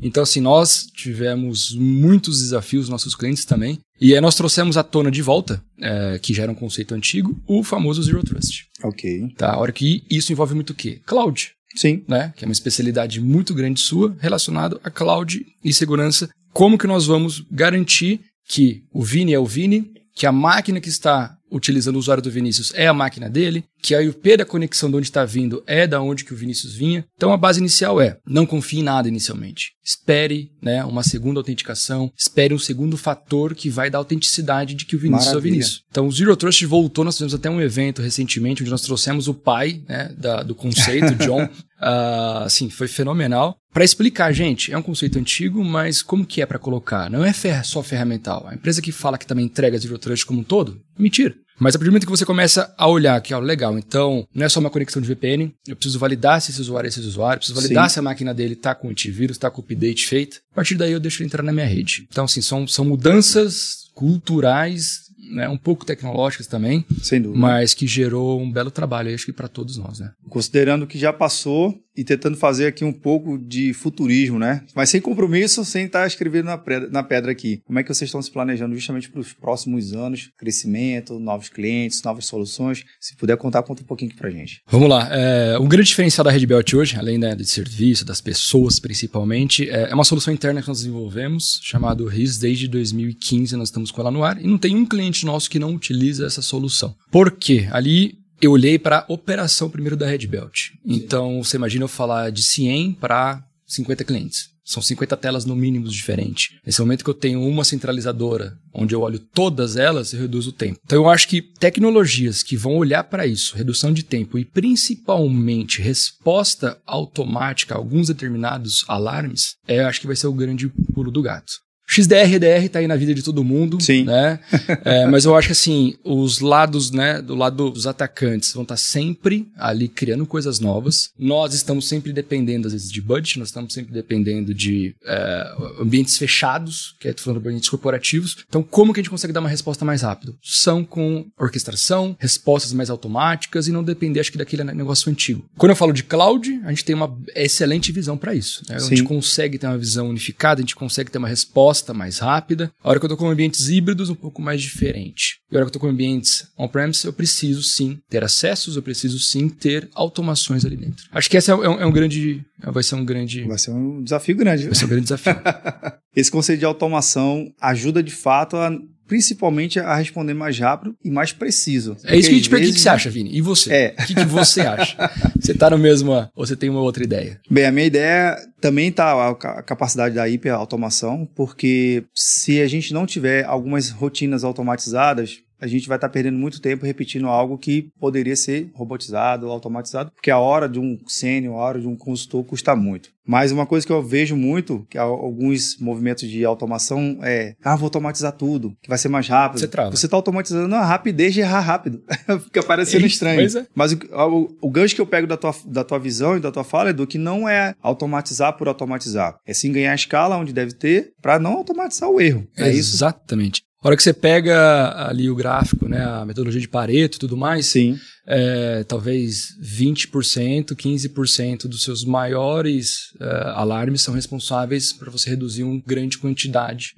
Então, 0.00 0.22
assim, 0.22 0.40
nós 0.40 0.86
tivemos 0.92 1.74
muitos 1.74 2.40
desafios, 2.40 2.88
nossos 2.88 3.14
clientes 3.14 3.44
também. 3.44 3.78
E 4.00 4.14
aí 4.14 4.20
nós 4.20 4.34
trouxemos 4.34 4.76
à 4.76 4.82
tona 4.82 5.12
de 5.12 5.22
volta, 5.22 5.62
eh, 5.80 6.18
que 6.20 6.34
já 6.34 6.42
era 6.42 6.50
um 6.50 6.56
conceito 6.56 6.92
antigo, 6.92 7.40
o 7.46 7.62
famoso 7.62 8.02
Zero 8.02 8.22
Trust. 8.24 8.66
Ok. 8.82 9.32
Tá? 9.36 9.52
A 9.52 9.58
hora 9.58 9.70
que 9.70 10.02
isso 10.10 10.32
envolve 10.32 10.54
muito 10.54 10.70
o 10.70 10.74
quê? 10.74 11.00
Cloud 11.06 11.52
Sim. 11.74 12.04
né? 12.06 12.32
Que 12.36 12.44
é 12.44 12.48
uma 12.48 12.52
especialidade 12.52 13.20
muito 13.20 13.54
grande 13.54 13.80
sua 13.80 14.14
relacionado 14.18 14.80
a 14.82 14.90
cloud 14.90 15.44
e 15.64 15.72
segurança. 15.72 16.28
Como 16.52 16.76
que 16.76 16.86
nós 16.86 17.06
vamos 17.06 17.44
garantir 17.50 18.20
que 18.48 18.82
o 18.92 19.02
Vini 19.02 19.32
é 19.32 19.38
o 19.38 19.46
Vini, 19.46 19.90
que 20.14 20.26
a 20.26 20.32
máquina 20.32 20.80
que 20.80 20.88
está 20.88 21.36
utilizando 21.50 21.96
o 21.96 21.98
usuário 21.98 22.22
do 22.22 22.30
Vinícius 22.30 22.72
é 22.74 22.86
a 22.86 22.94
máquina 22.94 23.28
dele, 23.28 23.64
que 23.82 23.94
a 23.94 24.02
IP 24.02 24.38
da 24.38 24.44
conexão 24.44 24.90
de 24.90 24.96
onde 24.96 25.06
está 25.06 25.24
vindo 25.24 25.62
é 25.66 25.86
da 25.86 26.00
onde 26.00 26.24
que 26.24 26.32
o 26.32 26.36
Vinícius 26.36 26.74
vinha. 26.74 27.04
Então 27.14 27.32
a 27.32 27.36
base 27.36 27.60
inicial 27.60 28.00
é: 28.00 28.16
não 28.26 28.46
confie 28.46 28.80
em 28.80 28.82
nada 28.82 29.08
inicialmente. 29.08 29.72
Espere 29.84 30.50
né, 30.62 30.84
uma 30.84 31.02
segunda 31.02 31.40
autenticação, 31.40 32.10
espere 32.16 32.54
um 32.54 32.58
segundo 32.58 32.96
fator 32.96 33.54
que 33.54 33.68
vai 33.68 33.90
dar 33.90 33.98
autenticidade 33.98 34.74
de 34.74 34.86
que 34.86 34.96
o 34.96 34.98
Vinícius 34.98 35.26
Maravilha. 35.26 35.36
é 35.36 35.50
o 35.50 35.52
Vinícius. 35.52 35.82
Então 35.90 36.06
o 36.06 36.12
Zero 36.12 36.36
Trust 36.36 36.64
voltou, 36.64 37.04
nós 37.04 37.16
fizemos 37.16 37.34
até 37.34 37.50
um 37.50 37.60
evento 37.60 38.00
recentemente 38.00 38.62
onde 38.62 38.70
nós 38.70 38.82
trouxemos 38.82 39.28
o 39.28 39.34
pai 39.34 39.82
né, 39.88 40.12
da, 40.16 40.42
do 40.42 40.54
conceito, 40.54 41.14
John. 41.16 41.48
uh, 41.82 42.44
assim, 42.44 42.70
foi 42.70 42.88
fenomenal. 42.88 43.56
Para 43.72 43.84
explicar, 43.84 44.32
gente, 44.32 44.72
é 44.72 44.78
um 44.78 44.82
conceito 44.82 45.18
antigo, 45.18 45.64
mas 45.64 46.02
como 46.02 46.26
que 46.26 46.42
é 46.42 46.46
para 46.46 46.58
colocar? 46.58 47.10
Não 47.10 47.24
é 47.24 47.32
só 47.62 47.82
ferramental. 47.82 48.46
A 48.46 48.54
empresa 48.54 48.82
que 48.82 48.92
fala 48.92 49.18
que 49.18 49.26
também 49.26 49.46
entrega 49.46 49.78
Zero 49.78 49.98
Trust 49.98 50.26
como 50.26 50.40
um 50.40 50.44
todo, 50.44 50.80
mentira. 50.98 51.34
Mas 51.58 51.74
a 51.74 51.78
partir 51.78 51.90
do 51.90 51.92
momento 51.92 52.06
que 52.06 52.10
você 52.10 52.24
começa 52.24 52.74
a 52.76 52.88
olhar 52.88 53.20
que, 53.20 53.32
ó, 53.32 53.38
legal, 53.38 53.78
então 53.78 54.26
não 54.34 54.44
é 54.44 54.48
só 54.48 54.58
uma 54.58 54.70
conexão 54.70 55.00
de 55.00 55.06
VPN, 55.06 55.54
eu 55.68 55.76
preciso 55.76 55.98
validar 55.98 56.40
se 56.40 56.50
esse 56.50 56.60
usuário 56.60 56.88
é 56.88 56.90
esse 56.90 57.00
usuário, 57.00 57.38
preciso 57.38 57.60
validar 57.60 57.88
Sim. 57.88 57.94
se 57.94 57.98
a 58.00 58.02
máquina 58.02 58.34
dele 58.34 58.54
está 58.54 58.74
com 58.74 58.88
antivírus, 58.88 59.36
está 59.36 59.50
com 59.50 59.60
update 59.60 60.08
feito. 60.08 60.40
A 60.50 60.56
partir 60.56 60.74
daí 60.74 60.92
eu 60.92 60.98
deixo 60.98 61.22
ele 61.22 61.28
entrar 61.28 61.42
na 61.42 61.52
minha 61.52 61.66
rede. 61.66 62.06
Então, 62.10 62.24
assim, 62.24 62.42
são, 62.42 62.66
são 62.66 62.84
mudanças 62.84 63.90
culturais 63.94 65.11
né, 65.32 65.48
um 65.48 65.56
pouco 65.56 65.84
tecnológicas 65.84 66.46
também, 66.46 66.84
Sem 67.02 67.20
dúvida. 67.20 67.40
mas 67.40 67.74
que 67.74 67.86
gerou 67.86 68.40
um 68.40 68.50
belo 68.50 68.70
trabalho, 68.70 69.14
acho 69.14 69.26
que 69.26 69.32
para 69.32 69.48
todos 69.48 69.76
nós, 69.76 69.98
né? 69.98 70.12
Considerando 70.28 70.86
que 70.86 70.98
já 70.98 71.12
passou 71.12 71.74
e 71.94 72.02
tentando 72.02 72.36
fazer 72.38 72.66
aqui 72.66 72.84
um 72.84 72.92
pouco 72.92 73.36
de 73.38 73.74
futurismo, 73.74 74.38
né? 74.38 74.64
Mas 74.74 74.88
sem 74.88 75.00
compromisso, 75.00 75.62
sem 75.64 75.84
estar 75.84 76.06
escrevendo 76.06 76.46
na 76.46 76.56
pedra, 76.56 76.88
na 76.88 77.02
pedra 77.02 77.30
aqui. 77.30 77.60
Como 77.66 77.78
é 77.78 77.82
que 77.82 77.92
vocês 77.92 78.08
estão 78.08 78.22
se 78.22 78.30
planejando 78.30 78.74
justamente 78.74 79.10
para 79.10 79.20
os 79.20 79.32
próximos 79.34 79.92
anos? 79.92 80.30
Crescimento, 80.38 81.18
novos 81.18 81.50
clientes, 81.50 82.02
novas 82.02 82.24
soluções? 82.24 82.82
Se 82.98 83.14
puder 83.16 83.36
contar, 83.36 83.62
conta 83.62 83.82
um 83.82 83.86
pouquinho 83.86 84.10
aqui 84.10 84.18
para 84.18 84.30
gente. 84.30 84.62
Vamos 84.68 84.88
lá. 84.88 85.08
É, 85.12 85.58
o 85.58 85.66
grande 85.66 85.88
diferencial 85.88 86.24
da 86.24 86.30
Red 86.30 86.46
Belt 86.46 86.72
hoje, 86.72 86.96
além 86.96 87.18
né, 87.18 87.34
de 87.34 87.44
serviço, 87.44 88.06
das 88.06 88.20
pessoas 88.22 88.80
principalmente, 88.80 89.68
é, 89.68 89.90
é 89.90 89.94
uma 89.94 90.04
solução 90.04 90.32
interna 90.32 90.62
que 90.62 90.68
nós 90.68 90.78
desenvolvemos, 90.78 91.60
chamado 91.62 92.06
RIS, 92.06 92.38
desde 92.38 92.68
2015 92.68 93.54
nós 93.56 93.68
estamos 93.68 93.90
com 93.90 94.00
ela 94.00 94.10
no 94.10 94.24
ar, 94.24 94.42
e 94.42 94.46
não 94.46 94.56
tem 94.56 94.74
um 94.76 94.86
cliente 94.86 95.21
nosso 95.26 95.50
que 95.50 95.58
não 95.58 95.74
utiliza 95.74 96.26
essa 96.26 96.42
solução. 96.42 96.94
Por 97.10 97.30
quê? 97.32 97.68
Ali 97.70 98.18
eu 98.40 98.50
olhei 98.50 98.78
para 98.78 98.98
a 98.98 99.12
operação 99.12 99.70
primeiro 99.70 99.96
da 99.96 100.06
Red 100.06 100.26
Belt. 100.26 100.70
Então, 100.84 101.42
você 101.42 101.56
imagina 101.56 101.84
eu 101.84 101.88
falar 101.88 102.30
de 102.32 102.42
100 102.42 102.94
para 102.94 103.44
50 103.66 104.04
clientes. 104.04 104.52
São 104.64 104.82
50 104.82 105.16
telas 105.16 105.44
no 105.44 105.56
mínimo 105.56 105.88
diferentes. 105.88 106.56
Nesse 106.64 106.80
momento 106.80 107.02
que 107.02 107.10
eu 107.10 107.14
tenho 107.14 107.44
uma 107.44 107.64
centralizadora, 107.64 108.56
onde 108.72 108.94
eu 108.94 109.00
olho 109.00 109.18
todas 109.18 109.76
elas, 109.76 110.12
eu 110.12 110.20
reduzo 110.20 110.50
o 110.50 110.52
tempo. 110.52 110.78
Então 110.84 110.98
eu 110.98 111.08
acho 111.08 111.26
que 111.26 111.42
tecnologias 111.42 112.42
que 112.42 112.56
vão 112.56 112.76
olhar 112.76 113.04
para 113.04 113.26
isso, 113.26 113.56
redução 113.56 113.92
de 113.92 114.04
tempo 114.04 114.38
e 114.38 114.44
principalmente 114.44 115.82
resposta 115.82 116.80
automática 116.86 117.74
a 117.74 117.78
alguns 117.78 118.06
determinados 118.06 118.84
alarmes, 118.86 119.56
é, 119.66 119.80
eu 119.80 119.86
acho 119.86 120.00
que 120.00 120.06
vai 120.06 120.16
ser 120.16 120.28
o 120.28 120.32
grande 120.32 120.68
pulo 120.94 121.10
do 121.10 121.22
gato. 121.22 121.52
XDR, 121.86 122.34
EDR 122.34 122.68
tá 122.70 122.78
aí 122.78 122.86
na 122.86 122.96
vida 122.96 123.14
de 123.14 123.22
todo 123.22 123.44
mundo, 123.44 123.80
Sim. 123.80 124.04
né? 124.04 124.40
é, 124.84 125.06
mas 125.06 125.24
eu 125.24 125.36
acho 125.36 125.48
que 125.48 125.52
assim, 125.52 125.94
os 126.04 126.40
lados, 126.40 126.90
né, 126.90 127.20
do 127.20 127.34
lado 127.34 127.70
dos 127.70 127.86
atacantes 127.86 128.52
vão 128.52 128.62
estar 128.62 128.74
tá 128.74 128.80
sempre 128.80 129.48
ali 129.56 129.88
criando 129.88 130.24
coisas 130.26 130.58
novas. 130.58 131.10
Nós 131.18 131.54
estamos 131.54 131.88
sempre 131.88 132.12
dependendo, 132.12 132.66
às 132.66 132.72
vezes, 132.72 132.90
de 132.90 133.00
budget, 133.00 133.38
nós 133.38 133.48
estamos 133.48 133.74
sempre 133.74 133.92
dependendo 133.92 134.54
de 134.54 134.94
é, 135.04 135.54
ambientes 135.80 136.16
fechados, 136.16 136.94
que 136.98 137.08
é 137.08 137.14
falando 137.16 137.42
de 137.42 137.48
ambientes 137.48 137.68
corporativos. 137.68 138.38
Então, 138.48 138.62
como 138.62 138.92
que 138.92 139.00
a 139.00 139.02
gente 139.02 139.10
consegue 139.10 139.32
dar 139.32 139.40
uma 139.40 139.48
resposta 139.48 139.84
mais 139.84 140.02
rápido? 140.02 140.36
São 140.42 140.84
com 140.84 141.26
orquestração, 141.38 142.16
respostas 142.18 142.72
mais 142.72 142.88
automáticas 142.90 143.68
e 143.68 143.72
não 143.72 143.84
depender, 143.84 144.20
acho 144.20 144.32
que, 144.32 144.38
daquele 144.38 144.64
negócio 144.64 145.10
antigo. 145.10 145.44
Quando 145.58 145.70
eu 145.70 145.76
falo 145.76 145.92
de 145.92 146.04
cloud, 146.04 146.60
a 146.64 146.70
gente 146.70 146.84
tem 146.84 146.94
uma 146.94 147.14
excelente 147.34 147.92
visão 147.92 148.16
para 148.16 148.34
isso. 148.34 148.62
Né? 148.68 148.76
A 148.76 148.80
gente 148.80 149.02
consegue 149.02 149.58
ter 149.58 149.66
uma 149.66 149.78
visão 149.78 150.08
unificada, 150.08 150.60
a 150.60 150.62
gente 150.62 150.74
consegue 150.74 151.10
ter 151.10 151.18
uma 151.18 151.28
resposta 151.28 151.71
resposta 151.72 151.94
mais 151.94 152.18
rápida. 152.18 152.70
A 152.84 152.88
hora 152.88 153.00
que 153.00 153.04
eu 153.04 153.08
estou 153.08 153.16
com 153.16 153.30
ambientes 153.30 153.68
híbridos, 153.68 154.10
um 154.10 154.14
pouco 154.14 154.40
mais 154.42 154.60
diferente. 154.60 155.38
E 155.50 155.56
a 155.56 155.58
hora 155.58 155.64
que 155.64 155.68
eu 155.68 155.78
estou 155.78 155.80
com 155.80 155.88
ambientes 155.88 156.46
on-premise, 156.56 157.06
eu 157.06 157.12
preciso 157.12 157.62
sim 157.62 157.98
ter 158.08 158.22
acessos, 158.22 158.76
eu 158.76 158.82
preciso 158.82 159.18
sim 159.18 159.48
ter 159.48 159.88
automações 159.94 160.64
ali 160.64 160.76
dentro. 160.76 161.04
Acho 161.10 161.30
que 161.30 161.36
esse 161.36 161.50
é, 161.50 161.54
um, 161.54 161.80
é 161.80 161.86
um 161.86 161.92
grande. 161.92 162.44
Vai 162.62 162.82
ser 162.82 162.94
um 162.94 163.04
grande. 163.04 163.44
Vai 163.44 163.58
ser 163.58 163.70
um 163.70 164.02
desafio 164.02 164.36
grande. 164.36 164.66
Vai 164.66 164.74
ser 164.74 164.84
um 164.84 164.88
grande 164.88 165.04
desafio. 165.04 165.34
Esse 166.14 166.30
conceito 166.30 166.58
de 166.58 166.66
automação 166.66 167.50
ajuda 167.58 168.02
de 168.02 168.12
fato 168.12 168.56
a 168.56 168.70
principalmente 169.12 169.78
a 169.78 169.94
responder 169.94 170.32
mais 170.32 170.58
rápido 170.58 170.96
e 171.04 171.10
mais 171.10 171.34
preciso. 171.34 171.98
É 172.02 172.16
isso 172.16 172.30
que 172.30 172.34
a 172.34 172.38
gente 172.38 172.48
pergunta. 172.48 172.70
O 172.70 172.74
que 172.74 172.80
você 172.80 172.88
acha, 172.88 173.10
Vini? 173.10 173.36
E 173.36 173.42
você? 173.42 173.70
É. 173.70 173.94
O 173.98 174.06
que, 174.06 174.14
que 174.14 174.24
você 174.24 174.62
acha? 174.62 174.96
você 175.38 175.52
está 175.52 175.68
no 175.68 175.76
mesmo 175.76 176.12
ou 176.34 176.46
você 176.46 176.56
tem 176.56 176.70
uma 176.70 176.80
outra 176.80 177.04
ideia? 177.04 177.38
Bem, 177.50 177.66
a 177.66 177.70
minha 177.70 177.84
ideia 177.84 178.38
também 178.58 178.88
está 178.88 179.28
a 179.28 179.62
capacidade 179.62 180.14
da 180.14 180.26
hiperautomação, 180.26 181.28
porque 181.36 182.04
se 182.14 182.62
a 182.62 182.66
gente 182.66 182.94
não 182.94 183.04
tiver 183.04 183.44
algumas 183.44 183.90
rotinas 183.90 184.44
automatizadas, 184.44 185.40
a 185.62 185.66
gente 185.68 185.86
vai 185.86 185.96
estar 185.96 186.08
tá 186.08 186.12
perdendo 186.12 186.36
muito 186.36 186.60
tempo 186.60 186.84
repetindo 186.84 187.28
algo 187.28 187.56
que 187.56 187.88
poderia 188.00 188.34
ser 188.34 188.68
robotizado 188.74 189.46
ou 189.46 189.52
automatizado, 189.52 190.10
porque 190.10 190.30
a 190.30 190.38
hora 190.38 190.68
de 190.68 190.80
um 190.80 190.98
sênior, 191.06 191.54
a 191.54 191.58
hora 191.58 191.80
de 191.80 191.86
um 191.86 191.96
consultor 191.96 192.44
custa 192.44 192.74
muito. 192.74 193.10
Mas 193.24 193.52
uma 193.52 193.64
coisa 193.64 193.86
que 193.86 193.92
eu 193.92 194.02
vejo 194.02 194.34
muito, 194.34 194.84
que 194.90 194.98
alguns 194.98 195.78
movimentos 195.78 196.28
de 196.28 196.44
automação 196.44 197.18
é, 197.22 197.54
ah, 197.62 197.76
vou 197.76 197.86
automatizar 197.86 198.32
tudo, 198.32 198.76
que 198.82 198.88
vai 198.88 198.98
ser 198.98 199.08
mais 199.08 199.28
rápido. 199.28 199.60
Você 199.60 199.68
trava. 199.68 199.94
Você 199.94 200.06
está 200.06 200.16
automatizando 200.16 200.74
a 200.74 200.84
rapidez 200.84 201.32
de 201.32 201.40
errar 201.40 201.60
rápido. 201.60 202.02
Fica 202.44 202.64
parecendo 202.64 203.06
estranho. 203.06 203.40
É. 203.40 203.66
Mas 203.74 203.92
o, 203.92 203.98
o, 204.12 204.56
o, 204.62 204.70
gancho 204.70 204.96
que 204.96 205.00
eu 205.00 205.06
pego 205.06 205.28
da 205.28 205.36
tua, 205.36 205.54
da 205.66 205.84
tua 205.84 206.00
visão 206.00 206.36
e 206.36 206.40
da 206.40 206.50
tua 206.50 206.64
fala, 206.64 206.90
Edu, 206.90 207.06
que 207.06 207.18
não 207.18 207.48
é 207.48 207.76
automatizar 207.80 208.56
por 208.56 208.66
automatizar. 208.66 209.36
É 209.46 209.54
sim 209.54 209.70
ganhar 209.70 209.94
escala 209.94 210.36
onde 210.36 210.52
deve 210.52 210.72
ter, 210.72 211.12
para 211.22 211.38
não 211.38 211.52
automatizar 211.52 212.10
o 212.10 212.20
erro. 212.20 212.48
É, 212.56 212.68
é 212.68 212.72
isso? 212.72 212.96
Exatamente. 212.96 213.62
A 213.82 213.88
hora 213.88 213.96
que 213.96 214.02
você 214.02 214.12
pega 214.12 215.08
ali 215.08 215.28
o 215.28 215.34
gráfico, 215.34 215.88
né, 215.88 216.04
a 216.04 216.24
metodologia 216.24 216.60
de 216.60 216.68
Pareto 216.68 217.16
e 217.16 217.20
tudo 217.20 217.36
mais, 217.36 217.66
Sim. 217.66 217.98
É, 218.24 218.84
talvez 218.84 219.48
20%, 219.60 220.76
15% 220.76 221.62
dos 221.66 221.82
seus 221.82 222.04
maiores 222.04 223.10
uh, 223.20 223.48
alarmes 223.56 224.02
são 224.02 224.14
responsáveis 224.14 224.92
para 224.92 225.10
você 225.10 225.30
reduzir 225.30 225.64
uma 225.64 225.82
grande 225.84 226.18
quantidade 226.18 226.94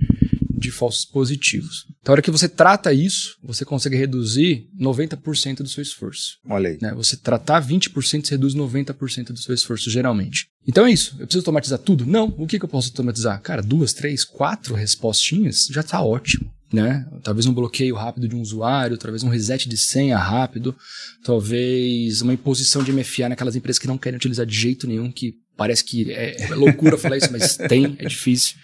de 0.64 0.70
falsos 0.70 1.07
positivos. 1.07 1.87
Então, 2.01 2.12
a 2.12 2.14
hora 2.14 2.23
que 2.23 2.31
você 2.31 2.47
trata 2.47 2.92
isso, 2.92 3.37
você 3.42 3.64
consegue 3.64 3.97
reduzir 3.97 4.66
90% 4.79 5.62
do 5.62 5.68
seu 5.68 5.83
esforço. 5.83 6.38
Olha 6.47 6.68
aí. 6.68 6.79
Né? 6.81 6.92
Você 6.94 7.16
tratar 7.16 7.66
20%, 7.66 8.27
você 8.27 8.35
reduz 8.35 8.55
90% 8.55 9.29
do 9.29 9.38
seu 9.38 9.55
esforço, 9.55 9.90
geralmente. 9.90 10.49
Então 10.66 10.87
é 10.87 10.92
isso. 10.92 11.16
Eu 11.18 11.27
preciso 11.27 11.40
automatizar 11.40 11.79
tudo? 11.79 12.05
Não. 12.05 12.35
O 12.38 12.47
que, 12.47 12.59
que 12.59 12.64
eu 12.64 12.68
posso 12.68 12.90
automatizar? 12.90 13.40
Cara, 13.40 13.62
duas, 13.62 13.94
três, 13.94 14.25
quatro 14.25 14.75
respostinhas 14.75 15.66
já 15.70 15.81
está 15.81 16.03
ótimo 16.03 16.51
né? 16.75 17.07
Talvez 17.23 17.47
um 17.47 17.55
bloqueio 17.55 17.95
rápido 17.95 18.29
de 18.29 18.35
um 18.35 18.41
usuário, 18.41 18.99
talvez 18.99 19.23
um 19.23 19.29
reset 19.29 19.69
de 19.69 19.79
senha 19.79 20.19
rápido, 20.19 20.77
talvez 21.23 22.21
uma 22.21 22.35
imposição 22.35 22.83
de 22.83 22.93
MFA 22.93 23.29
naquelas 23.29 23.57
empresas 23.57 23.79
que 23.79 23.87
não 23.87 23.97
querem 23.97 24.17
utilizar 24.17 24.45
de 24.45 24.55
jeito 24.55 24.87
nenhum, 24.87 25.11
que 25.11 25.35
parece 25.57 25.85
que 25.85 26.13
é, 26.13 26.43
é 26.43 26.55
loucura 26.55 26.99
falar 26.99 27.17
isso, 27.17 27.33
mas 27.33 27.57
tem, 27.69 27.97
é 27.99 28.07
difícil. 28.07 28.57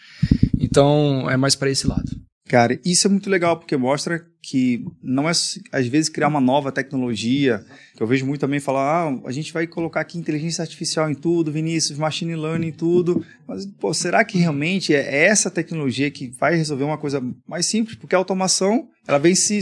Então, 0.59 1.31
é 1.31 1.37
mais 1.37 1.55
para 1.55 1.71
esse 1.71 1.87
lado. 1.87 2.11
Cara, 2.49 2.79
isso 2.85 3.07
é 3.07 3.11
muito 3.11 3.31
legal 3.31 3.57
porque 3.57 3.77
mostra 3.77 4.21
que 4.43 4.85
não 5.03 5.29
é 5.29 5.33
às 5.33 5.87
vezes 5.87 6.09
criar 6.09 6.29
uma 6.29 6.41
nova 6.41 6.73
tecnologia, 6.73 7.65
que 7.95 8.03
eu 8.03 8.07
vejo 8.07 8.25
muito 8.25 8.41
também 8.41 8.61
falar, 8.61 9.09
ah, 9.09 9.21
a 9.27 9.33
gente 9.33 9.53
vai 9.53 9.67
colocar 9.67 10.01
aqui 10.01 10.19
inteligência 10.19 10.63
artificial 10.63 11.11
em 11.11 11.15
tudo, 11.15 11.53
Vinícius, 11.53 11.99
machine 11.99 12.35
learning 12.35 12.69
em 12.69 12.73
tudo, 12.73 13.25
mas 13.47 13.67
pô, 13.67 13.93
será 13.93 14.25
que 14.25 14.39
realmente 14.39 14.95
é 14.95 15.27
essa 15.27 15.51
tecnologia 15.51 16.11
que 16.11 16.33
vai 16.39 16.57
resolver 16.57 16.85
uma 16.85 16.97
coisa 16.97 17.23
mais 17.47 17.67
simples? 17.67 17.97
Porque 17.97 18.15
a 18.15 18.19
automação, 18.19 18.89
ela 19.07 19.19
vem 19.19 19.35
se 19.35 19.61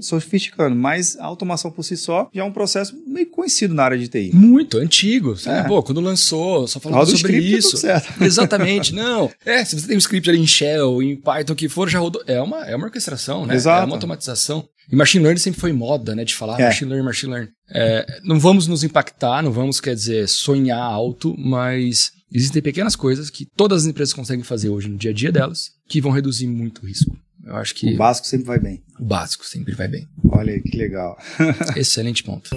sofisticando, 0.00 0.76
mas 0.76 1.16
a 1.16 1.24
automação 1.24 1.70
por 1.70 1.82
si 1.82 1.96
só 1.96 2.28
já 2.32 2.42
é 2.42 2.44
um 2.44 2.52
processo 2.52 3.00
meio 3.06 3.26
conhecido 3.26 3.74
na 3.74 3.84
área 3.84 3.96
de 3.96 4.08
TI. 4.08 4.32
Muito 4.34 4.76
antigo. 4.76 5.36
É. 5.46 5.62
Pô, 5.62 5.82
quando 5.82 6.00
lançou, 6.00 6.66
só 6.66 6.80
falando 6.80 7.06
sobre 7.16 7.38
isso. 7.38 7.78
Exatamente. 8.20 8.92
Não. 8.92 9.30
É, 9.46 9.64
se 9.64 9.78
você 9.78 9.86
tem 9.86 9.96
um 9.96 10.00
script 10.00 10.28
ali 10.28 10.40
em 10.40 10.46
Shell, 10.46 11.02
em 11.02 11.16
Python, 11.16 11.54
que 11.54 11.68
for, 11.68 11.88
já 11.88 12.00
rodou. 12.00 12.22
É 12.26 12.40
uma, 12.42 12.66
é 12.66 12.74
uma 12.74 12.86
orquestração, 12.86 13.46
né? 13.46 13.54
Exato. 13.54 13.82
É 13.82 13.86
uma 13.86 13.98
automatização. 14.18 14.68
E 14.90 14.96
machine 14.96 15.22
learning 15.22 15.40
sempre 15.40 15.60
foi 15.60 15.72
moda, 15.72 16.14
né? 16.14 16.24
De 16.24 16.34
falar 16.34 16.58
é. 16.58 16.64
machine 16.64 16.90
learning, 16.90 17.06
machine 17.06 17.32
learning. 17.32 17.50
É, 17.70 18.20
não 18.24 18.38
vamos 18.38 18.66
nos 18.66 18.82
impactar, 18.82 19.42
não 19.42 19.52
vamos, 19.52 19.80
quer 19.80 19.94
dizer, 19.94 20.28
sonhar 20.28 20.80
alto, 20.80 21.34
mas 21.38 22.12
existem 22.32 22.62
pequenas 22.62 22.96
coisas 22.96 23.30
que 23.30 23.46
todas 23.56 23.82
as 23.82 23.88
empresas 23.88 24.14
conseguem 24.14 24.44
fazer 24.44 24.68
hoje 24.68 24.88
no 24.88 24.96
dia 24.96 25.10
a 25.10 25.14
dia 25.14 25.30
delas 25.30 25.70
que 25.88 26.00
vão 26.00 26.12
reduzir 26.12 26.46
muito 26.46 26.82
o 26.82 26.86
risco. 26.86 27.16
Eu 27.44 27.56
acho 27.56 27.74
que. 27.74 27.94
O 27.94 27.96
básico 27.96 28.26
sempre 28.26 28.46
vai 28.46 28.58
bem. 28.58 28.82
O 28.98 29.04
básico 29.04 29.46
sempre 29.46 29.74
vai 29.74 29.88
bem. 29.88 30.06
Olha 30.30 30.52
aí, 30.52 30.62
que 30.62 30.76
legal. 30.76 31.18
Excelente 31.76 32.22
ponto. 32.22 32.50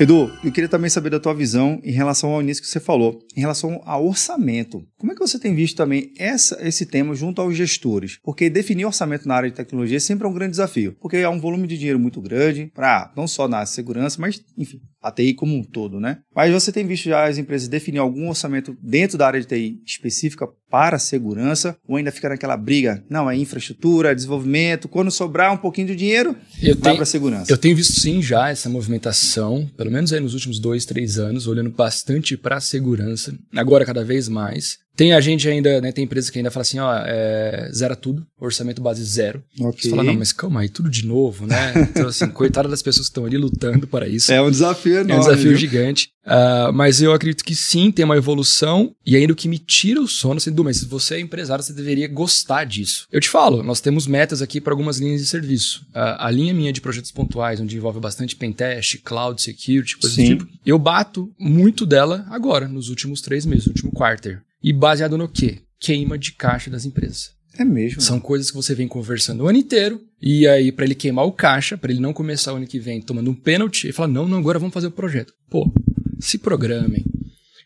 Edu, 0.00 0.28
eu 0.42 0.50
queria 0.50 0.68
também 0.68 0.90
saber 0.90 1.08
da 1.08 1.20
tua 1.20 1.32
visão 1.32 1.80
em 1.84 1.92
relação 1.92 2.30
ao 2.30 2.42
início 2.42 2.60
que 2.60 2.68
você 2.68 2.80
falou, 2.80 3.20
em 3.36 3.40
relação 3.40 3.80
ao 3.84 4.04
orçamento. 4.04 4.84
Como 4.98 5.12
é 5.12 5.14
que 5.14 5.20
você 5.20 5.38
tem 5.38 5.54
visto 5.54 5.76
também 5.76 6.12
essa, 6.18 6.58
esse 6.66 6.84
tema 6.84 7.14
junto 7.14 7.40
aos 7.40 7.56
gestores? 7.56 8.18
Porque 8.24 8.50
definir 8.50 8.86
orçamento 8.86 9.28
na 9.28 9.36
área 9.36 9.48
de 9.48 9.54
tecnologia 9.54 10.00
sempre 10.00 10.26
é 10.26 10.28
um 10.28 10.34
grande 10.34 10.50
desafio, 10.50 10.96
porque 11.00 11.18
há 11.18 11.30
um 11.30 11.38
volume 11.38 11.68
de 11.68 11.78
dinheiro 11.78 12.00
muito 12.00 12.20
grande, 12.20 12.72
para 12.74 13.12
não 13.16 13.28
só 13.28 13.46
na 13.46 13.64
segurança, 13.66 14.20
mas, 14.20 14.42
enfim, 14.58 14.80
a 15.00 15.12
TI 15.12 15.32
como 15.32 15.54
um 15.54 15.62
todo, 15.62 16.00
né? 16.00 16.18
Mas 16.34 16.52
você 16.52 16.72
tem 16.72 16.84
visto 16.84 17.04
já 17.04 17.28
as 17.28 17.38
empresas 17.38 17.68
definir 17.68 17.98
algum 17.98 18.28
orçamento 18.28 18.76
dentro 18.82 19.16
da 19.16 19.28
área 19.28 19.40
de 19.40 19.46
TI 19.46 19.80
específica 19.86 20.48
para 20.74 20.96
a 20.96 20.98
segurança, 20.98 21.76
ou 21.86 21.94
ainda 21.94 22.10
fica 22.10 22.28
naquela 22.28 22.56
briga, 22.56 23.04
não, 23.08 23.30
é 23.30 23.36
infraestrutura, 23.36 24.10
é 24.10 24.14
desenvolvimento, 24.14 24.88
quando 24.88 25.08
sobrar 25.08 25.52
um 25.52 25.56
pouquinho 25.56 25.86
de 25.86 25.94
dinheiro, 25.94 26.34
eu 26.60 26.76
vai 26.76 26.94
para 26.94 27.04
a 27.04 27.06
segurança. 27.06 27.52
Eu 27.52 27.56
tenho 27.56 27.76
visto 27.76 28.00
sim 28.00 28.20
já 28.20 28.48
essa 28.48 28.68
movimentação, 28.68 29.70
pelo 29.76 29.92
menos 29.92 30.12
aí 30.12 30.18
nos 30.18 30.34
últimos 30.34 30.58
dois, 30.58 30.84
três 30.84 31.16
anos, 31.16 31.46
olhando 31.46 31.70
bastante 31.70 32.36
para 32.36 32.56
a 32.56 32.60
segurança, 32.60 33.32
agora 33.54 33.84
cada 33.84 34.04
vez 34.04 34.28
mais. 34.28 34.78
Tem 34.96 35.12
a 35.12 35.20
gente 35.20 35.48
ainda, 35.48 35.80
né? 35.80 35.90
Tem 35.90 36.04
empresas 36.04 36.30
que 36.30 36.38
ainda 36.38 36.50
fala 36.50 36.62
assim, 36.62 36.78
ó, 36.78 36.94
é, 37.04 37.68
zera 37.72 37.96
tudo, 37.96 38.24
orçamento 38.38 38.80
base 38.80 39.04
zero. 39.04 39.42
Okay. 39.58 39.82
Você 39.82 39.90
fala, 39.90 40.04
não, 40.04 40.14
mas 40.14 40.32
calma 40.32 40.60
aí, 40.60 40.68
tudo 40.68 40.88
de 40.88 41.06
novo, 41.06 41.46
né? 41.46 41.72
Então, 41.94 42.08
assim, 42.08 42.28
coitada 42.28 42.68
das 42.68 42.82
pessoas 42.82 43.06
que 43.06 43.10
estão 43.10 43.24
ali 43.24 43.36
lutando 43.36 43.86
para 43.86 44.08
isso. 44.08 44.32
É 44.32 44.40
um 44.40 44.50
desafio 44.50 44.94
enorme. 44.94 45.12
É 45.12 45.16
um 45.16 45.20
desafio 45.20 45.50
viu? 45.50 45.56
gigante. 45.56 46.08
Uh, 46.24 46.72
mas 46.72 47.02
eu 47.02 47.12
acredito 47.12 47.44
que 47.44 47.54
sim, 47.54 47.90
tem 47.90 48.04
uma 48.04 48.16
evolução. 48.16 48.94
E 49.04 49.16
ainda 49.16 49.32
o 49.32 49.36
que 49.36 49.48
me 49.48 49.58
tira 49.58 50.00
o 50.00 50.08
sono, 50.08 50.38
assim, 50.38 50.50
mas 50.64 50.78
se 50.78 50.86
você 50.86 51.16
é 51.16 51.20
empresário, 51.20 51.62
você 51.62 51.72
deveria 51.72 52.08
gostar 52.08 52.64
disso. 52.64 53.06
Eu 53.12 53.20
te 53.20 53.28
falo, 53.28 53.62
nós 53.62 53.80
temos 53.80 54.06
metas 54.06 54.42
aqui 54.42 54.60
para 54.60 54.72
algumas 54.72 54.98
linhas 54.98 55.20
de 55.20 55.26
serviço. 55.26 55.82
Uh, 55.90 56.18
a 56.18 56.30
linha 56.30 56.54
minha 56.54 56.72
de 56.72 56.80
projetos 56.80 57.12
pontuais, 57.12 57.60
onde 57.60 57.76
envolve 57.76 58.00
bastante 58.00 58.34
pentest, 58.36 58.98
cloud 59.04 59.40
security, 59.40 59.96
coisas 59.96 60.16
do 60.16 60.24
tipo, 60.24 60.48
eu 60.64 60.78
bato 60.78 61.32
muito 61.38 61.84
dela 61.86 62.26
agora, 62.30 62.66
nos 62.66 62.88
últimos 62.88 63.20
três 63.20 63.44
meses, 63.44 63.66
no 63.66 63.72
último 63.72 63.92
quarter. 63.92 64.42
E 64.64 64.72
baseado 64.72 65.18
no 65.18 65.28
quê? 65.28 65.58
Queima 65.78 66.16
de 66.16 66.32
caixa 66.32 66.70
das 66.70 66.86
empresas. 66.86 67.32
É 67.58 67.64
mesmo. 67.66 68.00
São 68.00 68.18
coisas 68.18 68.50
que 68.50 68.56
você 68.56 68.74
vem 68.74 68.88
conversando 68.88 69.44
o 69.44 69.46
ano 69.46 69.58
inteiro. 69.58 70.00
E 70.22 70.48
aí, 70.48 70.72
para 70.72 70.86
ele 70.86 70.94
queimar 70.94 71.26
o 71.26 71.32
caixa, 71.32 71.76
para 71.76 71.92
ele 71.92 72.00
não 72.00 72.14
começar 72.14 72.54
o 72.54 72.56
ano 72.56 72.66
que 72.66 72.78
vem 72.78 73.02
tomando 73.02 73.30
um 73.30 73.34
pênalti, 73.34 73.84
ele 73.84 73.92
fala: 73.92 74.08
não, 74.08 74.26
não, 74.26 74.38
agora 74.38 74.58
vamos 74.58 74.72
fazer 74.72 74.86
o 74.86 74.90
projeto. 74.90 75.34
Pô, 75.50 75.70
se 76.18 76.38
programem. 76.38 77.04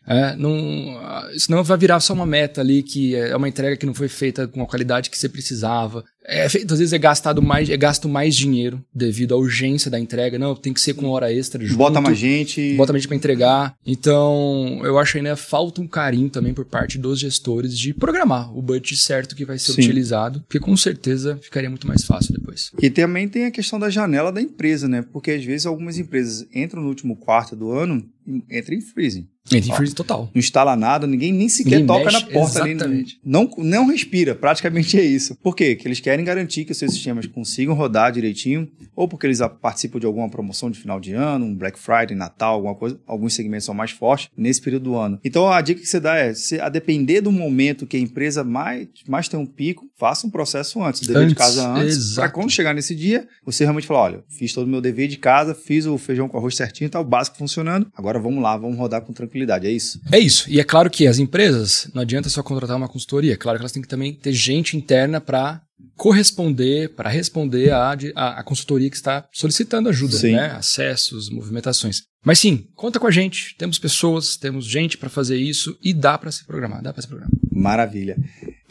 É, 0.09 0.35
não, 0.35 0.99
senão 1.37 1.63
vai 1.63 1.77
virar 1.77 1.99
só 1.99 2.13
uma 2.13 2.25
meta 2.25 2.61
ali 2.61 2.81
que 2.81 3.15
é 3.15 3.35
uma 3.35 3.47
entrega 3.47 3.77
que 3.77 3.85
não 3.85 3.93
foi 3.93 4.07
feita 4.07 4.47
com 4.47 4.63
a 4.63 4.65
qualidade 4.65 5.11
que 5.11 5.17
você 5.17 5.29
precisava. 5.29 6.03
É 6.25 6.49
feito, 6.49 6.73
às 6.73 6.79
vezes 6.79 6.93
é 6.93 6.97
gastado 6.97 7.41
mais, 7.41 7.69
é 7.69 7.77
gasto 7.77 8.09
mais 8.09 8.35
dinheiro 8.35 8.83
devido 8.93 9.33
à 9.33 9.37
urgência 9.37 9.89
da 9.89 9.99
entrega. 9.99 10.39
Não, 10.39 10.55
tem 10.55 10.73
que 10.73 10.81
ser 10.81 10.95
com 10.95 11.07
hora 11.07 11.31
extra. 11.31 11.63
Junto, 11.63 11.77
bota 11.77 12.01
mais 12.01 12.17
gente. 12.17 12.75
Bota 12.75 12.91
mais 12.91 13.03
gente 13.03 13.07
para 13.07 13.17
entregar. 13.17 13.75
Então, 13.85 14.81
eu 14.83 14.97
acho 14.97 15.17
ainda 15.17 15.35
falta 15.35 15.79
um 15.79 15.87
carinho 15.87 16.29
também 16.29 16.53
por 16.53 16.65
parte 16.65 16.97
dos 16.97 17.19
gestores 17.19 17.77
de 17.77 17.93
programar 17.93 18.55
o 18.55 18.61
budget 18.61 18.97
certo 18.97 19.35
que 19.35 19.45
vai 19.45 19.59
ser 19.59 19.73
Sim. 19.73 19.81
utilizado, 19.81 20.41
porque 20.41 20.59
com 20.59 20.75
certeza 20.75 21.39
ficaria 21.41 21.69
muito 21.69 21.87
mais 21.87 22.03
fácil 22.03 22.33
depois. 22.33 22.71
E 22.81 22.89
também 22.89 23.27
tem 23.27 23.45
a 23.45 23.51
questão 23.51 23.79
da 23.79 23.89
janela 23.89 24.31
da 24.31 24.41
empresa, 24.41 24.87
né? 24.87 25.03
Porque 25.13 25.31
às 25.31 25.43
vezes 25.43 25.65
algumas 25.65 25.97
empresas 25.97 26.47
entram 26.53 26.81
no 26.81 26.89
último 26.89 27.15
quarto 27.15 27.55
do 27.55 27.71
ano, 27.71 28.03
entram 28.49 28.75
em 28.75 28.81
freezing. 28.81 29.27
Freeze 29.75 29.95
total. 29.95 30.29
Não 30.33 30.39
instala 30.39 30.75
nada, 30.75 31.07
ninguém 31.07 31.33
nem 31.33 31.49
sequer 31.49 31.79
ninguém 31.79 31.87
toca 31.87 32.05
mexe, 32.05 32.19
na 32.19 32.31
porta 32.31 32.67
exatamente. 32.67 32.83
ali. 32.83 33.05
Não, 33.23 33.49
não 33.57 33.87
respira, 33.87 34.35
praticamente 34.35 34.99
é 34.99 35.03
isso. 35.03 35.35
Por 35.41 35.55
quê? 35.55 35.75
Porque 35.75 35.87
eles 35.87 35.99
querem 35.99 36.23
garantir 36.23 36.65
que 36.65 36.71
os 36.71 36.77
seus 36.77 36.93
sistemas 36.93 37.25
consigam 37.25 37.73
rodar 37.73 38.11
direitinho, 38.11 38.69
ou 38.95 39.07
porque 39.07 39.27
eles 39.27 39.39
participam 39.61 39.99
de 39.99 40.05
alguma 40.05 40.29
promoção 40.29 40.69
de 40.69 40.79
final 40.79 40.99
de 40.99 41.13
ano, 41.13 41.45
um 41.45 41.55
Black 41.55 41.79
Friday, 41.79 42.15
Natal, 42.15 42.55
alguma 42.55 42.75
coisa. 42.75 42.99
Alguns 43.05 43.33
segmentos 43.33 43.65
são 43.65 43.75
mais 43.75 43.91
fortes 43.91 44.29
nesse 44.35 44.61
período 44.61 44.83
do 44.83 44.95
ano. 44.95 45.19
Então 45.23 45.51
a 45.51 45.61
dica 45.61 45.81
que 45.81 45.87
você 45.87 45.99
dá 45.99 46.15
é, 46.15 46.33
se, 46.33 46.59
a 46.59 46.69
depender 46.69 47.21
do 47.21 47.31
momento 47.31 47.85
que 47.85 47.97
a 47.97 47.99
empresa 47.99 48.43
mais, 48.43 48.87
mais 49.07 49.27
tem 49.27 49.39
um 49.39 49.45
pico, 49.45 49.87
faça 49.97 50.27
um 50.27 50.29
processo 50.29 50.81
antes, 50.83 51.01
dever 51.01 51.19
antes, 51.19 51.29
de 51.29 51.35
casa 51.35 51.67
antes, 51.69 52.15
para 52.15 52.29
quando 52.29 52.49
chegar 52.49 52.73
nesse 52.73 52.95
dia, 52.95 53.27
você 53.45 53.63
realmente 53.63 53.87
falar, 53.87 54.01
olha, 54.01 54.23
fiz 54.27 54.53
todo 54.53 54.65
o 54.65 54.69
meu 54.69 54.81
dever 54.81 55.07
de 55.07 55.17
casa, 55.17 55.53
fiz 55.55 55.85
o 55.85 55.97
feijão 55.97 56.27
com 56.27 56.37
arroz 56.37 56.55
certinho, 56.55 56.89
tá 56.89 56.99
o 56.99 57.03
básico 57.03 57.37
funcionando, 57.37 57.87
agora 57.95 58.19
vamos 58.19 58.41
lá, 58.41 58.57
vamos 58.57 58.77
rodar 58.77 59.01
com 59.01 59.13
tranquilidade, 59.13 59.38
é 59.67 59.71
isso? 59.71 59.99
É 60.11 60.19
isso. 60.19 60.49
E 60.49 60.59
é 60.59 60.63
claro 60.63 60.89
que 60.89 61.07
as 61.07 61.19
empresas, 61.19 61.89
não 61.93 62.01
adianta 62.01 62.29
só 62.29 62.41
contratar 62.41 62.77
uma 62.77 62.89
consultoria, 62.89 63.33
é 63.33 63.37
claro 63.37 63.57
que 63.57 63.61
elas 63.61 63.71
têm 63.71 63.81
que 63.81 63.87
também 63.87 64.13
ter 64.13 64.33
gente 64.33 64.75
interna 64.75 65.21
para 65.21 65.61
corresponder, 65.95 66.89
para 66.95 67.09
responder 67.09 67.71
à, 67.73 68.41
consultoria 68.43 68.89
que 68.89 68.95
está 68.95 69.25
solicitando 69.31 69.89
ajuda, 69.89 70.17
sim. 70.17 70.31
né? 70.31 70.51
Acessos, 70.51 71.29
movimentações. 71.29 72.03
Mas 72.23 72.39
sim, 72.39 72.67
conta 72.75 72.99
com 72.99 73.07
a 73.07 73.11
gente. 73.11 73.55
Temos 73.57 73.77
pessoas, 73.79 74.35
temos 74.35 74.65
gente 74.65 74.97
para 74.97 75.09
fazer 75.09 75.37
isso 75.37 75.77
e 75.83 75.93
dá 75.93 76.17
para 76.17 76.31
se 76.31 76.45
programar, 76.45 76.81
dá 76.81 76.93
para 76.93 77.01
se 77.01 77.07
programar. 77.07 77.31
Maravilha. 77.51 78.17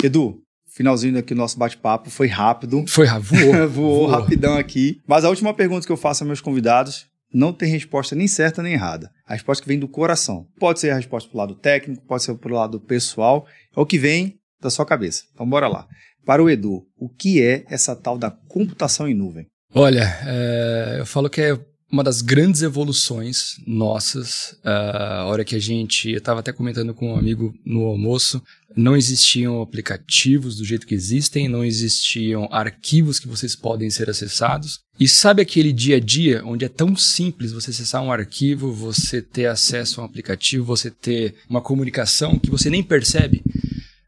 Edu, 0.03 0.41
finalzinho 0.75 1.19
aqui 1.19 1.35
do 1.35 1.39
nosso 1.39 1.59
bate-papo 1.59 2.11
foi 2.11 2.29
rápido. 2.29 2.85
Foi 2.89 3.07
rápido, 3.07 3.29
voou. 3.29 3.53
voou, 3.69 3.69
voou 3.69 4.07
rapidão 4.07 4.57
aqui. 4.57 5.01
Mas 5.07 5.25
a 5.25 5.29
última 5.29 5.53
pergunta 5.55 5.87
que 5.87 5.93
eu 5.93 5.97
faço 5.97 6.23
aos 6.23 6.29
meus 6.29 6.41
convidados 6.41 7.07
não 7.33 7.53
tem 7.53 7.71
resposta 7.71 8.15
nem 8.15 8.27
certa 8.27 8.63
nem 8.63 8.73
errada. 8.73 9.11
A 9.27 9.35
resposta 9.35 9.63
que 9.63 9.69
vem 9.69 9.79
do 9.79 9.89
coração. 9.89 10.47
Pode 10.59 10.81
ser 10.81 10.91
a 10.91 10.97
resposta 10.97 11.29
pro 11.29 11.39
lado 11.39 11.55
técnico, 11.55 12.07
pode 12.07 12.23
ser 12.23 12.35
pro 12.35 12.55
lado 12.55 12.81
pessoal, 12.81 13.47
é 13.77 13.81
o 13.81 13.87
que 13.87 13.99
vem 13.99 14.39
da 14.61 14.71
sua 14.71 14.87
cabeça. 14.87 15.25
Então 15.33 15.49
bora 15.49 15.69
lá. 15.69 15.87
Para 16.25 16.43
o 16.43 16.51
Edu, 16.51 16.87
o 16.97 17.09
que 17.09 17.43
é 17.43 17.65
essa 17.69 17.97
tal 17.97 18.19
da 18.19 18.31
computação 18.31 19.09
em 19.09 19.15
nuvem? 19.15 19.47
Olha, 19.75 20.19
é, 20.27 20.97
eu 20.99 21.07
falo 21.07 21.29
que 21.29 21.41
é 21.41 21.59
uma 21.91 22.05
das 22.05 22.21
grandes 22.21 22.63
evoluções 22.63 23.57
nossas. 23.67 24.53
Uh, 24.65 24.69
a 24.69 25.25
hora 25.27 25.45
que 25.45 25.55
a 25.55 25.59
gente. 25.59 26.11
Eu 26.11 26.19
estava 26.19 26.41
até 26.41 26.53
comentando 26.53 26.93
com 26.95 27.13
um 27.13 27.17
amigo 27.17 27.55
no 27.65 27.85
almoço. 27.85 28.43
Não 28.77 28.97
existiam 28.97 29.63
aplicativos 29.63 30.57
do 30.57 30.65
jeito 30.65 30.87
que 30.87 30.95
existem, 30.95 31.49
não 31.49 31.65
existiam 31.65 32.49
arquivos 32.53 33.19
que 33.19 33.27
vocês 33.27 33.57
podem 33.57 33.91
ser 33.91 34.11
acessados. 34.11 34.81
E 35.01 35.09
sabe 35.09 35.41
aquele 35.41 35.73
dia 35.73 35.97
a 35.97 36.01
dia 36.01 36.43
onde 36.45 36.65
é 36.65 36.69
tão 36.69 36.95
simples 36.95 37.53
você 37.53 37.71
acessar 37.71 38.03
um 38.03 38.13
arquivo, 38.13 38.73
você 38.73 39.23
ter 39.23 39.47
acesso 39.47 40.01
a 40.01 40.05
um 40.05 40.07
aplicativo, 40.07 40.65
você 40.65 40.91
ter 40.91 41.37
uma 41.49 41.63
comunicação 41.63 42.39
que 42.39 42.51
você 42.51 42.69
nem 42.69 42.83
percebe? 42.83 43.43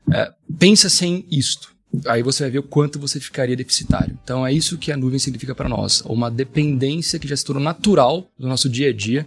Uh, 0.09 0.57
pensa 0.59 0.88
sem 0.88 1.27
isto 1.31 1.69
aí 2.07 2.22
você 2.22 2.44
vai 2.44 2.50
ver 2.50 2.59
o 2.59 2.62
quanto 2.62 2.98
você 2.98 3.20
ficaria 3.20 3.57
deficitário. 3.57 4.18
Então 4.22 4.46
é 4.46 4.53
isso 4.53 4.79
que 4.79 4.92
a 4.92 4.96
nuvem 4.96 5.18
significa 5.18 5.55
para 5.55 5.68
nós, 5.68 6.03
uma 6.07 6.31
dependência 6.31 7.18
que 7.18 7.29
já 7.29 7.37
se 7.37 7.44
tornou 7.44 7.62
natural 7.62 8.31
do 8.38 8.48
nosso 8.48 8.68
dia 8.68 8.90
a 8.90 8.92
dia 8.92 9.26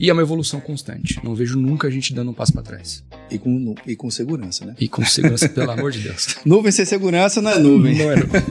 e 0.00 0.08
é 0.08 0.12
uma 0.12 0.22
evolução 0.22 0.60
constante. 0.60 1.20
Não 1.24 1.34
vejo 1.34 1.58
nunca 1.58 1.88
a 1.88 1.90
gente 1.90 2.14
dando 2.14 2.30
um 2.30 2.34
passo 2.34 2.52
para 2.52 2.62
trás. 2.62 3.02
E 3.30 3.38
com, 3.38 3.74
e 3.86 3.96
com 3.96 4.10
segurança, 4.10 4.64
né? 4.64 4.74
E 4.78 4.88
com 4.88 5.04
segurança, 5.04 5.48
pelo 5.48 5.70
amor 5.72 5.90
de 5.90 6.00
Deus. 6.00 6.36
Nuvem 6.46 6.70
sem 6.70 6.84
segurança 6.84 7.42
não 7.42 7.50
é 7.50 7.58
nuvem. 7.58 7.98
Não 7.98 8.12
é 8.12 8.16
nuvem. 8.16 8.42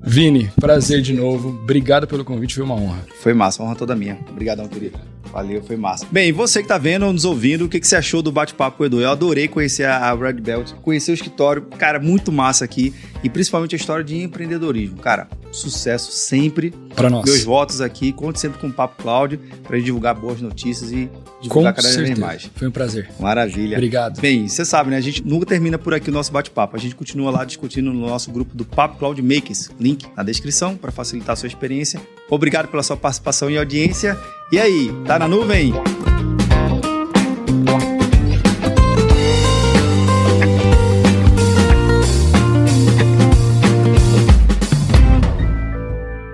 Vini, 0.00 0.48
prazer 0.60 1.02
de 1.02 1.12
novo. 1.12 1.48
Obrigado 1.48 2.06
pelo 2.06 2.24
convite, 2.24 2.54
foi 2.54 2.62
uma 2.62 2.76
honra. 2.76 3.04
Foi 3.20 3.34
massa, 3.34 3.60
honra 3.62 3.74
toda 3.74 3.96
minha. 3.96 4.16
Obrigadão, 4.30 4.68
querido. 4.68 5.15
Valeu, 5.32 5.62
foi 5.62 5.76
massa. 5.76 6.06
Bem, 6.10 6.32
você 6.32 6.62
que 6.62 6.68
tá 6.68 6.78
vendo 6.78 7.06
ou 7.06 7.12
nos 7.12 7.24
ouvindo, 7.24 7.64
o 7.64 7.68
que, 7.68 7.80
que 7.80 7.86
você 7.86 7.96
achou 7.96 8.22
do 8.22 8.32
bate-papo 8.32 8.78
com 8.78 8.82
o 8.82 8.86
Edu? 8.86 9.00
Eu 9.00 9.10
adorei 9.10 9.48
conhecer 9.48 9.84
a, 9.84 10.14
Red 10.14 10.34
Belt, 10.34 10.72
conhecer 10.82 11.10
o 11.10 11.14
escritório, 11.14 11.62
cara, 11.78 11.98
muito 11.98 12.32
massa 12.32 12.64
aqui. 12.64 12.94
E 13.22 13.30
principalmente 13.30 13.74
a 13.74 13.78
história 13.78 14.04
de 14.04 14.16
empreendedorismo. 14.22 14.98
Cara, 14.98 15.28
sucesso 15.50 16.12
sempre. 16.12 16.72
Para 16.94 17.10
nós. 17.10 17.24
Meus 17.24 17.42
votos 17.42 17.80
aqui, 17.80 18.12
conte 18.12 18.38
sempre 18.40 18.58
com 18.58 18.68
o 18.68 18.72
Papo 18.72 19.02
Cláudio 19.02 19.40
para 19.62 19.78
divulgar 19.78 20.14
boas 20.14 20.40
notícias 20.40 20.92
e 20.92 21.10
divulgar 21.42 21.72
com 21.72 21.76
cada 21.76 21.88
certeza. 21.88 22.06
vez 22.06 22.18
mais. 22.18 22.50
Foi 22.54 22.68
um 22.68 22.70
prazer. 22.70 23.10
Maravilha. 23.18 23.76
Obrigado. 23.76 24.20
Bem, 24.20 24.46
você 24.46 24.64
sabe, 24.64 24.90
né? 24.90 24.96
A 24.96 25.00
gente 25.00 25.26
nunca 25.26 25.44
termina 25.44 25.76
por 25.76 25.92
aqui 25.92 26.08
o 26.08 26.12
nosso 26.12 26.32
bate-papo. 26.32 26.76
A 26.76 26.78
gente 26.78 26.94
continua 26.94 27.30
lá 27.30 27.44
discutindo 27.44 27.92
no 27.92 28.06
nosso 28.06 28.30
grupo 28.30 28.56
do 28.56 28.64
Papo 28.64 28.98
Cloud 28.98 29.20
Makers. 29.20 29.70
Link 29.78 30.06
na 30.16 30.22
descrição 30.22 30.76
para 30.76 30.92
facilitar 30.92 31.32
a 31.32 31.36
sua 31.36 31.48
experiência. 31.48 32.00
Obrigado 32.30 32.68
pela 32.68 32.82
sua 32.82 32.96
participação 32.96 33.50
e 33.50 33.58
audiência. 33.58 34.18
E 34.50 34.60
aí, 34.60 34.92
tá 35.04 35.18
na 35.18 35.26
nuvem? 35.26 35.72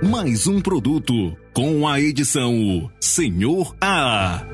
Mais 0.03 0.47
um 0.47 0.61
produto 0.61 1.35
com 1.55 1.89
a 1.89 1.99
edição 2.03 2.91
Senhor 3.01 3.75
A. 3.81 4.45